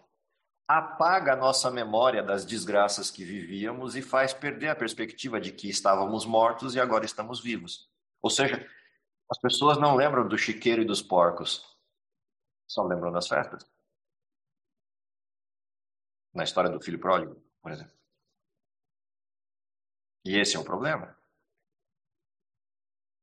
[0.68, 5.70] Apaga a nossa memória das desgraças que vivíamos e faz perder a perspectiva de que
[5.70, 7.88] estávamos mortos e agora estamos vivos.
[8.20, 8.68] Ou seja,
[9.30, 11.64] as pessoas não lembram do chiqueiro e dos porcos,
[12.68, 13.64] só lembram das festas.
[16.34, 17.94] Na história do filho pródigo, por exemplo.
[20.26, 21.16] E esse é o problema.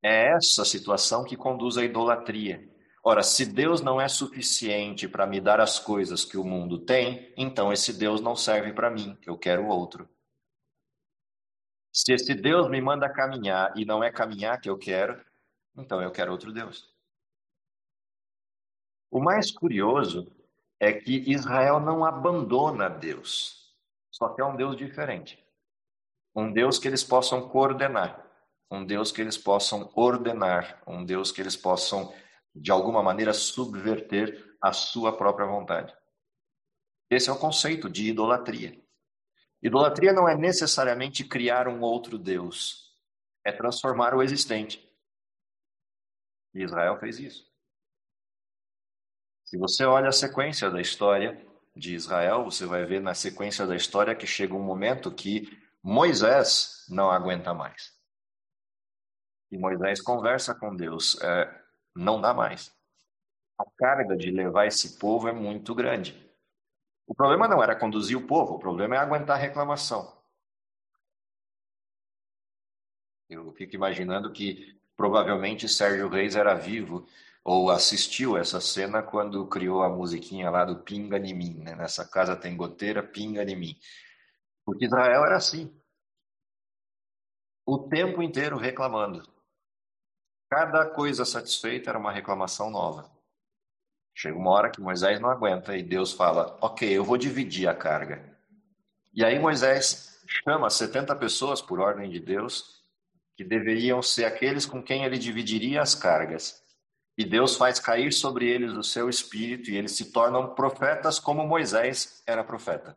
[0.00, 2.71] É essa situação que conduz à idolatria.
[3.04, 7.32] Ora, se Deus não é suficiente para me dar as coisas que o mundo tem,
[7.36, 10.08] então esse Deus não serve para mim, eu quero outro.
[11.92, 15.20] Se esse Deus me manda caminhar e não é caminhar que eu quero,
[15.76, 16.88] então eu quero outro Deus.
[19.10, 20.30] O mais curioso
[20.78, 23.74] é que Israel não abandona Deus,
[24.10, 25.44] só que é um Deus diferente.
[26.34, 28.24] Um Deus que eles possam coordenar,
[28.70, 32.14] um Deus que eles possam ordenar, um Deus que eles possam
[32.54, 35.94] de alguma maneira subverter a sua própria vontade.
[37.10, 38.80] Esse é o conceito de idolatria.
[39.62, 42.96] Idolatria não é necessariamente criar um outro Deus,
[43.44, 44.88] é transformar o existente.
[46.54, 47.50] E Israel fez isso.
[49.44, 53.76] Se você olha a sequência da história de Israel, você vai ver na sequência da
[53.76, 55.48] história que chega um momento que
[55.82, 57.92] Moisés não aguenta mais.
[59.50, 61.20] E Moisés conversa com Deus.
[61.20, 61.61] É,
[61.94, 62.74] não dá mais.
[63.58, 66.18] A carga de levar esse povo é muito grande.
[67.06, 70.20] O problema não era conduzir o povo, o problema é aguentar a reclamação.
[73.28, 77.06] Eu fico imaginando que provavelmente Sérgio Reis era vivo
[77.44, 81.74] ou assistiu essa cena quando criou a musiquinha lá do Pinga em mim, né?
[81.74, 83.76] Nessa casa tem goteira, pinga em mim.
[84.64, 85.74] Porque Israel era assim.
[87.66, 89.22] O tempo inteiro reclamando.
[90.52, 93.10] Cada coisa satisfeita era uma reclamação nova.
[94.14, 97.74] Chega uma hora que Moisés não aguenta e Deus fala: Ok, eu vou dividir a
[97.74, 98.22] carga.
[99.14, 102.84] E aí Moisés chama 70 pessoas, por ordem de Deus,
[103.34, 106.62] que deveriam ser aqueles com quem ele dividiria as cargas.
[107.16, 111.46] E Deus faz cair sobre eles o seu espírito e eles se tornam profetas como
[111.46, 112.94] Moisés era profeta.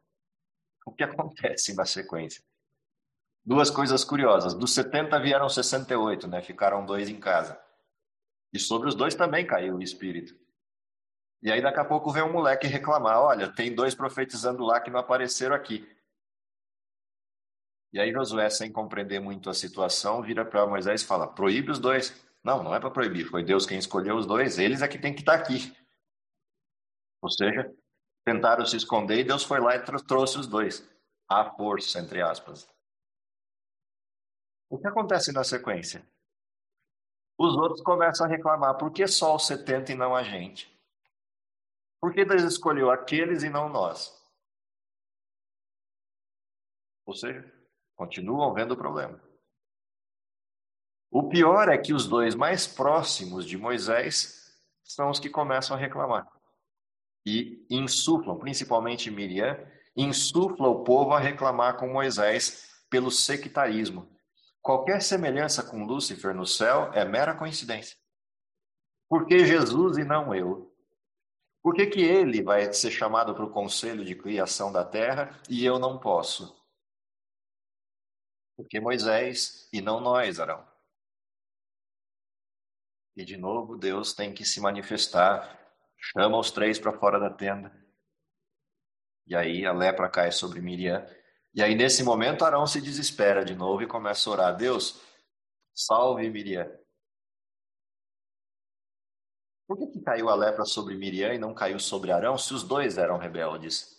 [0.86, 2.44] O que acontece na sequência?
[3.46, 4.56] Duas coisas curiosas.
[4.56, 6.42] Dos 70 vieram 68, né?
[6.42, 7.62] Ficaram dois em casa.
[8.52, 10.36] E sobre os dois também caiu o espírito.
[11.44, 14.90] E aí daqui a pouco vem um moleque reclamar: olha, tem dois profetizando lá que
[14.90, 15.88] não apareceram aqui.
[17.94, 21.80] E aí Josué, sem compreender muito a situação, vira para Moisés e fala: proíbe os
[21.80, 22.26] dois.
[22.44, 25.14] Não, não é para proibir, foi Deus quem escolheu os dois, eles é que tem
[25.14, 25.76] que estar tá aqui.
[27.22, 27.74] Ou seja,
[28.24, 30.88] tentaram se esconder e Deus foi lá e trouxe os dois.
[31.28, 32.70] À força, entre aspas.
[34.70, 36.06] O que acontece na sequência?
[37.38, 40.74] Os outros começam a reclamar: por que só os 70 e não a gente?
[42.00, 44.14] Por que Deus escolheu aqueles e não nós?
[47.06, 47.44] Ou seja,
[47.96, 49.22] continuam vendo o problema.
[51.12, 54.54] O pior é que os dois mais próximos de Moisés
[54.84, 56.28] são os que começam a reclamar.
[57.26, 59.58] E insuflam, principalmente Miriam,
[59.96, 64.15] insufla o povo a reclamar com Moisés pelo sectarismo.
[64.66, 67.96] Qualquer semelhança com Lúcifer no céu é mera coincidência.
[69.08, 70.76] Por que Jesus e não eu?
[71.62, 75.64] Por que, que ele vai ser chamado para o conselho de criação da terra e
[75.64, 76.60] eu não posso?
[78.58, 80.68] Porque Moisés e não nós, Arão.
[83.16, 85.60] E de novo Deus tem que se manifestar,
[85.96, 87.72] chama os três para fora da tenda.
[89.28, 91.06] E aí a lepra cai sobre Miriam.
[91.56, 95.02] E aí nesse momento Arão se desespera de novo e começa a orar: Deus,
[95.74, 96.70] salve Miriam.
[99.66, 102.62] Por que, que caiu a lepra sobre Miriam e não caiu sobre Arão se os
[102.62, 103.96] dois eram rebeldes?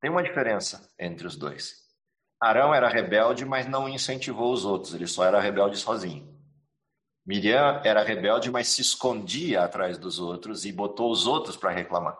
[0.00, 1.88] Tem uma diferença entre os dois.
[2.40, 6.32] Arão era rebelde, mas não incentivou os outros, ele só era rebelde sozinho.
[7.26, 12.16] Miriam era rebelde, mas se escondia atrás dos outros e botou os outros para reclamar.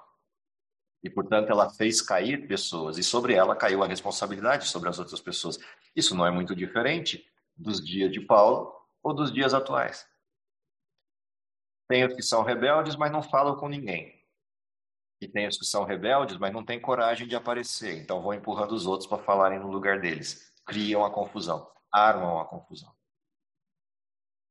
[1.03, 5.20] E, portanto, ela fez cair pessoas, e sobre ela caiu a responsabilidade sobre as outras
[5.20, 5.59] pessoas.
[5.94, 7.24] Isso não é muito diferente
[7.57, 10.07] dos dias de Paulo ou dos dias atuais.
[11.88, 14.18] Tem os que são rebeldes, mas não falam com ninguém.
[15.20, 18.01] E tem os que são rebeldes, mas não têm coragem de aparecer.
[18.01, 20.53] Então vão empurrando os outros para falarem no lugar deles.
[20.64, 22.94] Criam a confusão, armam a confusão.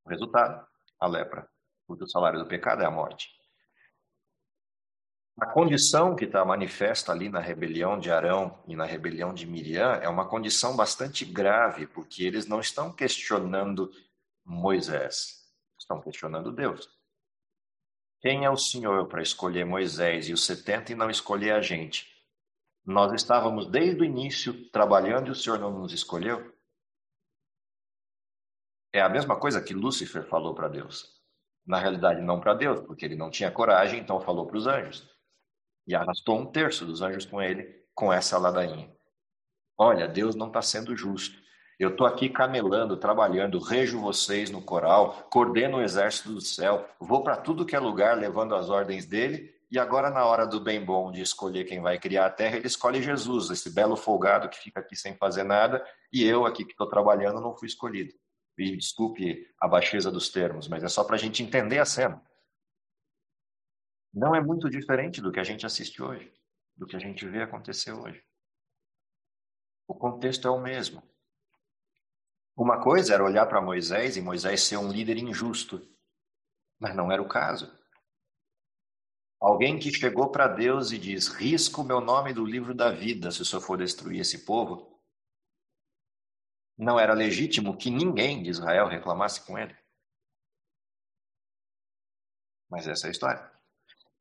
[0.04, 0.66] O resultado,
[1.00, 1.48] a lepra,
[1.86, 3.37] porque o salário do pecado é a morte.
[5.40, 9.94] A condição que está manifesta ali na rebelião de Arão e na rebelião de Miriam
[10.02, 13.92] é uma condição bastante grave, porque eles não estão questionando
[14.44, 15.48] Moisés,
[15.80, 16.90] estão questionando Deus.
[18.20, 22.08] Quem é o Senhor para escolher Moisés e os 70 e não escolher a gente?
[22.84, 26.52] Nós estávamos desde o início trabalhando e o Senhor não nos escolheu?
[28.92, 31.16] É a mesma coisa que Lúcifer falou para Deus.
[31.64, 35.17] Na realidade, não para Deus, porque ele não tinha coragem, então falou para os anjos.
[35.88, 38.92] E arrastou um terço dos anjos com ele, com essa ladainha.
[39.78, 41.38] Olha, Deus não está sendo justo.
[41.80, 47.24] Eu estou aqui camelando, trabalhando, rejo vocês no coral, coordeno o exército do céu, vou
[47.24, 50.84] para tudo que é lugar levando as ordens dele, e agora, na hora do bem
[50.84, 54.58] bom de escolher quem vai criar a terra, ele escolhe Jesus, esse belo folgado que
[54.58, 58.14] fica aqui sem fazer nada, e eu aqui que estou trabalhando não fui escolhido.
[58.58, 62.20] E desculpe a baixeza dos termos, mas é só para a gente entender a cena.
[64.18, 66.34] Não é muito diferente do que a gente assiste hoje,
[66.76, 68.26] do que a gente vê acontecer hoje.
[69.88, 71.04] O contexto é o mesmo.
[72.56, 75.88] Uma coisa era olhar para Moisés e Moisés ser um líder injusto,
[76.80, 77.72] mas não era o caso.
[79.40, 83.30] Alguém que chegou para Deus e diz: risco o meu nome do livro da vida
[83.30, 85.00] se o senhor for destruir esse povo,
[86.76, 89.78] não era legítimo que ninguém de Israel reclamasse com ele.
[92.68, 93.57] Mas essa é a história.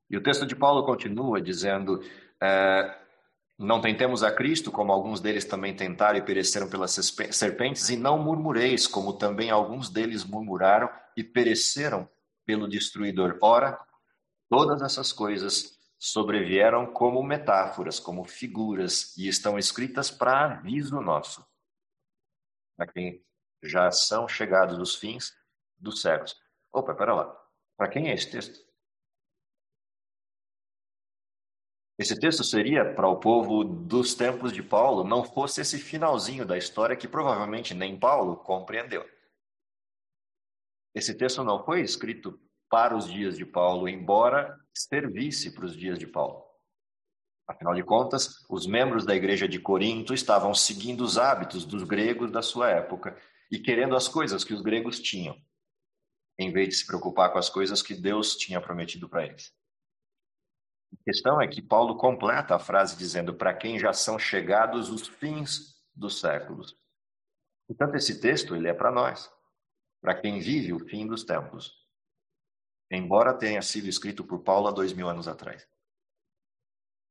[0.08, 2.02] E o texto de Paulo continua dizendo:
[2.40, 2.98] é,
[3.58, 8.18] Não tentemos a Cristo, como alguns deles também tentaram e pereceram pelas serpentes, e não
[8.18, 12.08] murmureis, como também alguns deles murmuraram e pereceram
[12.44, 13.38] pelo destruidor.
[13.40, 13.78] Ora,
[14.48, 21.44] todas essas coisas sobrevieram como metáforas, como figuras, e estão escritas para aviso nosso
[22.76, 23.24] para quem
[23.62, 25.34] já são chegados os fins
[25.78, 26.36] dos séculos.
[26.72, 27.46] Opa, pera lá.
[27.76, 28.65] Para quem é esse texto?
[31.98, 36.58] Esse texto seria para o povo dos tempos de Paulo, não fosse esse finalzinho da
[36.58, 39.08] história que provavelmente nem Paulo compreendeu.
[40.94, 42.38] Esse texto não foi escrito
[42.68, 46.44] para os dias de Paulo, embora servisse para os dias de Paulo.
[47.48, 52.30] Afinal de contas, os membros da igreja de Corinto estavam seguindo os hábitos dos gregos
[52.30, 53.16] da sua época
[53.50, 55.40] e querendo as coisas que os gregos tinham,
[56.38, 59.54] em vez de se preocupar com as coisas que Deus tinha prometido para eles.
[61.00, 65.06] A questão é que Paulo completa a frase dizendo: para quem já são chegados os
[65.06, 66.76] fins dos séculos.
[67.66, 69.30] Portanto, esse texto ele é para nós,
[70.00, 71.72] para quem vive o fim dos tempos,
[72.90, 75.66] embora tenha sido escrito por Paulo há dois mil anos atrás.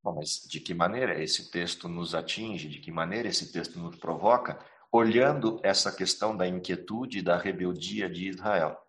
[0.03, 3.95] Bom, mas de que maneira esse texto nos atinge, de que maneira esse texto nos
[3.95, 8.79] provoca, olhando essa questão da inquietude e da rebeldia de Israel?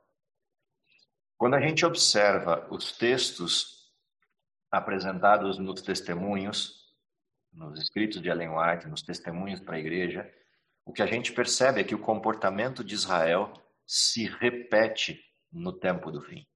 [1.39, 3.76] Quando a gente observa os textos
[4.71, 6.87] apresentados nos testemunhos,
[7.53, 10.31] nos escritos de Ellen White, nos testemunhos para a igreja,
[10.85, 13.53] o que a gente percebe é que o comportamento de Israel
[13.87, 15.21] se repete
[15.53, 16.47] no tempo do fim.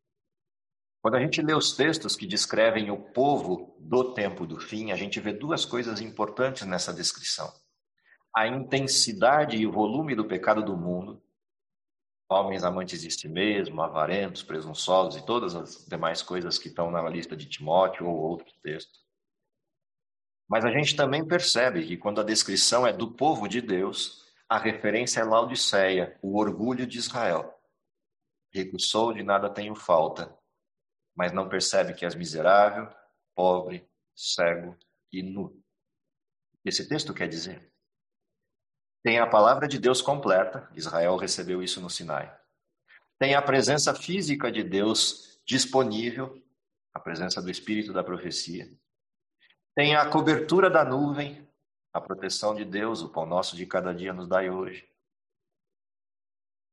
[1.02, 4.96] Quando a gente lê os textos que descrevem o povo do tempo do fim, a
[4.96, 7.50] gente vê duas coisas importantes nessa descrição.
[8.36, 11.22] A intensidade e o volume do pecado do mundo,
[12.30, 17.02] homens amantes de si mesmo, avarentos, presunçosos e todas as demais coisas que estão na
[17.08, 19.00] lista de Timóteo ou outros textos.
[20.48, 24.58] Mas a gente também percebe que quando a descrição é do povo de Deus, a
[24.58, 27.52] referência é Laodiceia, o orgulho de Israel.
[28.52, 30.36] Rico sou, de nada tenho falta,
[31.14, 32.88] mas não percebe que és miserável,
[33.34, 34.76] pobre, cego
[35.12, 35.60] e nu.
[36.64, 37.69] Esse texto quer dizer.
[39.02, 42.34] Tem a palavra de Deus completa, Israel recebeu isso no Sinai.
[43.18, 46.42] Tem a presença física de Deus disponível,
[46.92, 48.70] a presença do Espírito da profecia.
[49.74, 51.48] Tem a cobertura da nuvem,
[51.92, 54.88] a proteção de Deus, o pão nosso de cada dia nos dai hoje.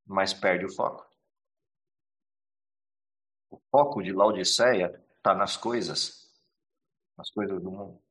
[0.05, 1.07] Mas perde o foco.
[3.49, 6.30] O foco de Laodiceia está nas coisas,
[7.17, 8.07] nas coisas do mundo.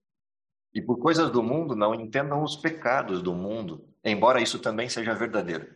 [0.76, 5.14] E por coisas do mundo não entendam os pecados do mundo, embora isso também seja
[5.14, 5.74] verdadeiro.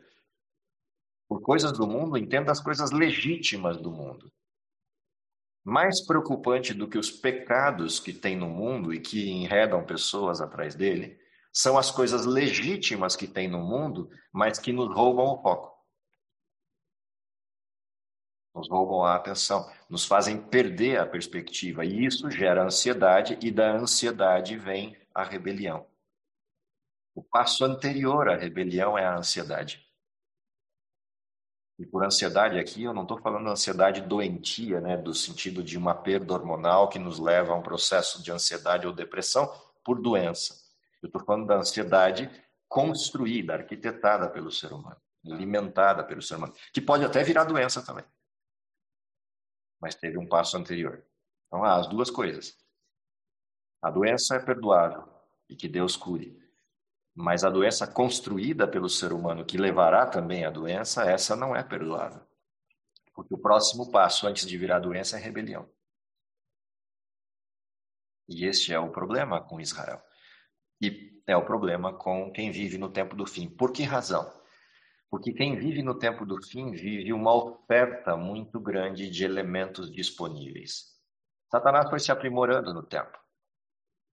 [1.27, 4.31] Por coisas do mundo, entenda as coisas legítimas do mundo.
[5.65, 10.75] Mais preocupante do que os pecados que tem no mundo e que enredam pessoas atrás
[10.75, 11.19] dele,
[11.51, 15.80] são as coisas legítimas que tem no mundo, mas que nos roubam o foco.
[18.55, 23.73] Nos roubam a atenção, nos fazem perder a perspectiva, e isso gera ansiedade, e da
[23.73, 25.87] ansiedade vem a rebelião.
[27.15, 29.87] O passo anterior à rebelião é a ansiedade.
[31.79, 35.95] E por ansiedade aqui, eu não estou falando ansiedade doentia, né, do sentido de uma
[35.95, 39.51] perda hormonal que nos leva a um processo de ansiedade ou depressão
[39.83, 40.55] por doença.
[41.03, 42.31] Eu estou falando da ansiedade
[42.69, 44.97] construída, arquitetada pelo ser humano,
[45.27, 48.05] alimentada pelo ser humano, que pode até virar doença também.
[49.81, 51.05] Mas teve um passo anterior.
[51.47, 52.57] Então, há as duas coisas.
[53.83, 55.09] A doença é perdoável
[55.49, 56.39] e que Deus cure.
[57.14, 61.62] Mas a doença construída pelo ser humano, que levará também à doença, essa não é
[61.62, 62.24] perdoável.
[63.14, 65.68] Porque o próximo passo antes de virar doença é rebelião.
[68.28, 70.01] E este é o problema com Israel.
[70.81, 73.49] E é o problema com quem vive no tempo do fim.
[73.49, 74.39] Por que razão?
[75.11, 80.97] Porque quem vive no tempo do fim vive uma oferta muito grande de elementos disponíveis.
[81.51, 83.19] Satanás foi se aprimorando no tempo.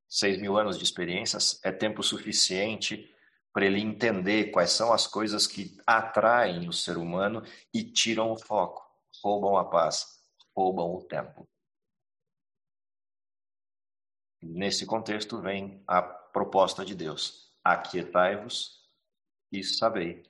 [0.10, 3.14] Seis mil anos de experiências é tempo suficiente
[3.54, 7.44] para ele entender quais são as coisas que atraem o ser humano
[7.74, 8.84] e tiram o foco,
[9.24, 10.24] roubam a paz,
[10.56, 11.48] roubam o tempo.
[14.42, 18.88] Nesse contexto vem a proposta de Deus: aquietai-vos
[19.52, 20.24] e sabei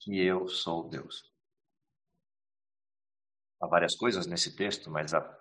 [0.00, 1.24] que eu sou Deus.
[3.60, 5.38] Há várias coisas nesse texto, mas a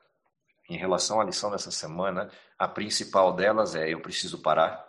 [0.69, 4.85] em relação à lição dessa semana, a principal delas é: eu preciso parar,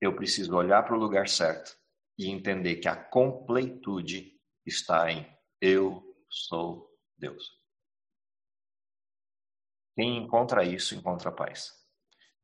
[0.00, 1.76] eu preciso olhar para o lugar certo
[2.18, 5.26] e entender que a completude está em
[5.60, 7.58] eu sou Deus.
[9.96, 11.72] Quem encontra isso, encontra paz.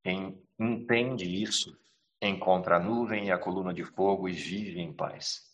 [0.03, 1.79] Quem entende isso,
[2.21, 5.46] encontra a nuvem e a coluna de fogo e vive em paz.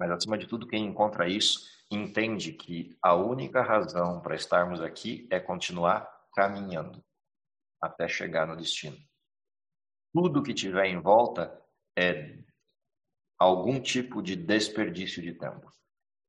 [0.00, 5.28] Mas, acima de tudo, quem encontra isso entende que a única razão para estarmos aqui
[5.30, 7.04] é continuar caminhando
[7.78, 8.96] até chegar no destino.
[10.10, 11.54] Tudo que tiver em volta
[11.94, 12.38] é
[13.38, 15.70] algum tipo de desperdício de tempo,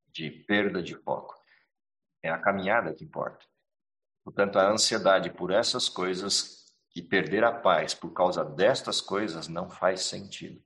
[0.05, 1.34] de perda de foco.
[2.22, 3.45] É a caminhada que importa.
[4.22, 9.69] Portanto, a ansiedade por essas coisas e perder a paz por causa destas coisas não
[9.69, 10.61] faz sentido.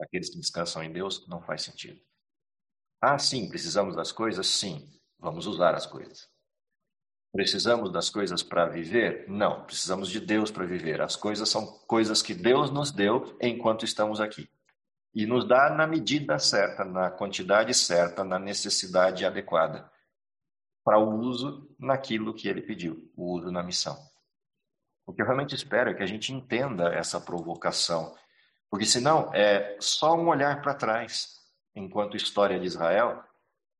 [0.00, 2.00] Aqueles que descansam em Deus, não faz sentido.
[3.00, 4.46] Ah, sim, precisamos das coisas?
[4.46, 4.88] Sim,
[5.18, 6.28] vamos usar as coisas.
[7.32, 9.28] Precisamos das coisas para viver?
[9.28, 11.00] Não, precisamos de Deus para viver.
[11.00, 14.48] As coisas são coisas que Deus nos deu enquanto estamos aqui.
[15.12, 19.90] E nos dá na medida certa, na quantidade certa, na necessidade adequada,
[20.84, 23.96] para o uso naquilo que ele pediu, o uso na missão.
[25.06, 28.14] O que eu realmente espero é que a gente entenda essa provocação,
[28.74, 31.40] porque senão é só um olhar para trás
[31.76, 33.22] enquanto história de Israel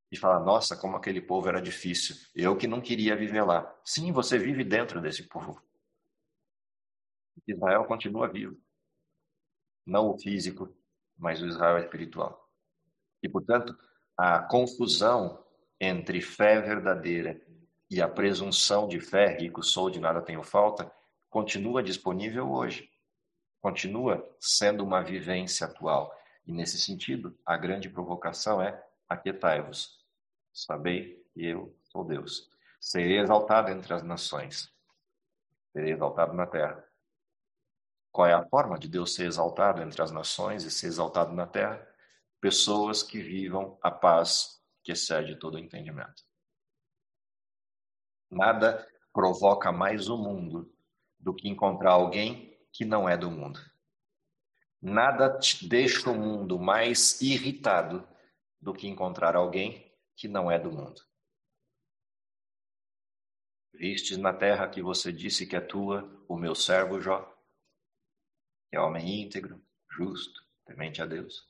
[0.09, 3.76] e falar: nossa, como aquele povo era difícil, eu que não queria viver lá.
[3.84, 5.61] Sim, você vive dentro desse povo.
[7.45, 8.57] Israel continua vivo.
[9.84, 10.72] Não o físico,
[11.18, 12.49] mas o Israel espiritual.
[13.20, 13.76] E, portanto,
[14.16, 15.45] a confusão
[15.80, 17.45] entre fé verdadeira
[17.90, 20.88] e a presunção de fé, rico sou, de nada tenho falta,
[21.28, 22.93] continua disponível hoje.
[23.65, 26.15] Continua sendo uma vivência atual.
[26.47, 30.05] E nesse sentido, a grande provocação é: aquietai-vos,
[30.53, 32.51] sabei que eu sou Deus.
[32.79, 34.71] Serei exaltado entre as nações,
[35.73, 36.85] serei exaltado na terra.
[38.12, 41.47] Qual é a forma de Deus ser exaltado entre as nações e ser exaltado na
[41.47, 41.89] terra?
[42.43, 46.23] Pessoas que vivam a paz que excede todo o entendimento.
[48.31, 50.71] Nada provoca mais o mundo
[51.19, 53.61] do que encontrar alguém que não é do mundo.
[54.83, 58.07] Nada te deixa o mundo mais irritado
[58.61, 61.01] do que encontrar alguém que não é do mundo.
[63.72, 67.22] Vistes na terra que você disse que é tua, o meu servo Jó,
[68.68, 71.49] que é homem íntegro, justo, temente a Deus,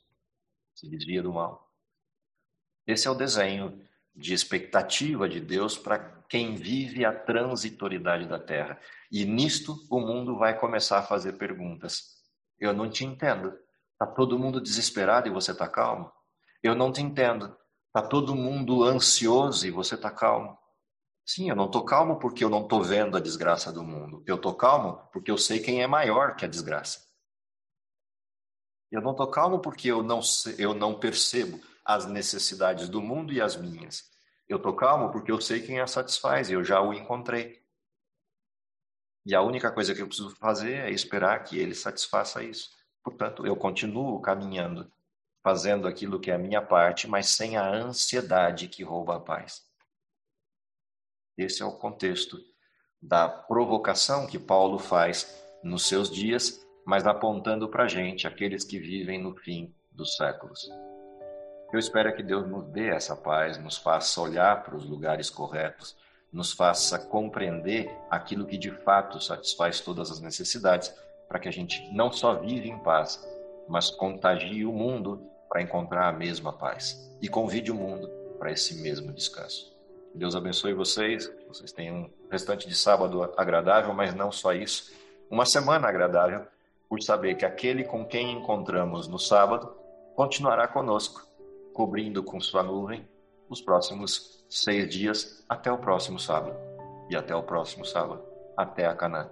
[0.74, 1.74] se desvia do mal.
[2.86, 3.82] Esse é o desenho
[4.14, 8.78] de expectativa de Deus para quem vive a transitoriedade da terra.
[9.10, 12.14] E nisto o mundo vai começar a fazer perguntas.
[12.58, 13.52] Eu não te entendo.
[13.92, 16.10] Está todo mundo desesperado e você está calmo?
[16.62, 17.56] Eu não te entendo.
[17.86, 20.58] Está todo mundo ansioso e você está calmo?
[21.26, 24.22] Sim, eu não estou calmo porque eu não estou vendo a desgraça do mundo.
[24.26, 27.00] Eu estou calmo porque eu sei quem é maior que a desgraça.
[28.90, 30.20] Eu não estou calmo porque eu não,
[30.58, 34.13] eu não percebo as necessidades do mundo e as minhas.
[34.48, 37.62] Eu estou calmo porque eu sei quem a satisfaz e eu já o encontrei.
[39.26, 42.70] E a única coisa que eu preciso fazer é esperar que ele satisfaça isso.
[43.02, 44.90] Portanto, eu continuo caminhando,
[45.42, 49.64] fazendo aquilo que é a minha parte, mas sem a ansiedade que rouba a paz.
[51.36, 52.38] Esse é o contexto
[53.00, 58.78] da provocação que Paulo faz nos seus dias mas apontando para a gente, aqueles que
[58.78, 60.68] vivem no fim dos séculos.
[61.74, 65.96] Eu espero que Deus nos dê essa paz, nos faça olhar para os lugares corretos,
[66.32, 70.94] nos faça compreender aquilo que de fato satisfaz todas as necessidades,
[71.26, 73.20] para que a gente não só vive em paz,
[73.68, 78.08] mas contagie o mundo para encontrar a mesma paz e convide o mundo
[78.38, 79.74] para esse mesmo descanso.
[80.14, 84.92] Deus abençoe vocês, vocês tenham um restante de sábado agradável, mas não só isso,
[85.28, 86.46] uma semana agradável
[86.88, 89.74] por saber que aquele com quem encontramos no sábado
[90.14, 91.33] continuará conosco,
[91.74, 93.06] cobrindo com sua nuvem
[93.50, 96.56] os próximos seis dias até o próximo sábado.
[97.10, 98.24] E até o próximo sábado,
[98.56, 99.28] até a Canaã.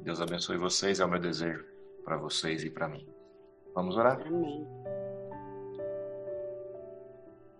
[0.00, 1.64] Deus abençoe vocês, é o meu desejo
[2.04, 3.08] para vocês e para mim.
[3.74, 4.20] Vamos orar?
[4.26, 4.66] Amém.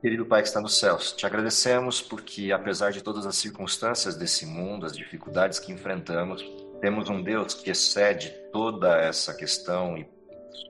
[0.01, 4.47] Querido Pai que está nos céus, te agradecemos porque, apesar de todas as circunstâncias desse
[4.47, 6.45] mundo, as dificuldades que enfrentamos,
[6.81, 10.09] temos um Deus que excede toda essa questão e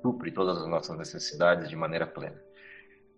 [0.00, 2.47] supre todas as nossas necessidades de maneira plena.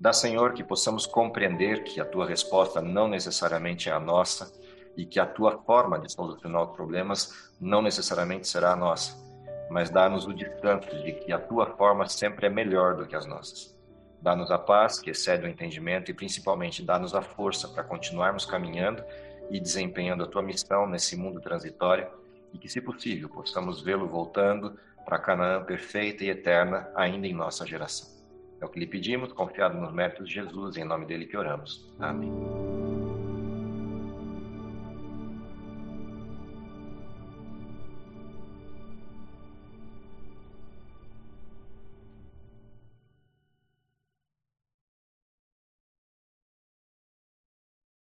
[0.00, 4.50] Dá, Senhor, que possamos compreender que a tua resposta não necessariamente é a nossa
[4.96, 9.14] e que a tua forma de solucionar os problemas não necessariamente será a nossa,
[9.70, 13.26] mas dá-nos o descanso de que a tua forma sempre é melhor do que as
[13.26, 13.78] nossas.
[14.22, 19.04] Dá-nos a paz que excede o entendimento e principalmente dá-nos a força para continuarmos caminhando
[19.50, 22.08] e desempenhando a tua missão nesse mundo transitório
[22.54, 27.66] e que, se possível, possamos vê-lo voltando para Canaã perfeita e eterna ainda em nossa
[27.66, 28.19] geração.
[28.60, 31.88] É o que lhe pedimos, confiado nos méritos de Jesus, em nome dele que oramos.
[31.98, 32.30] Amém.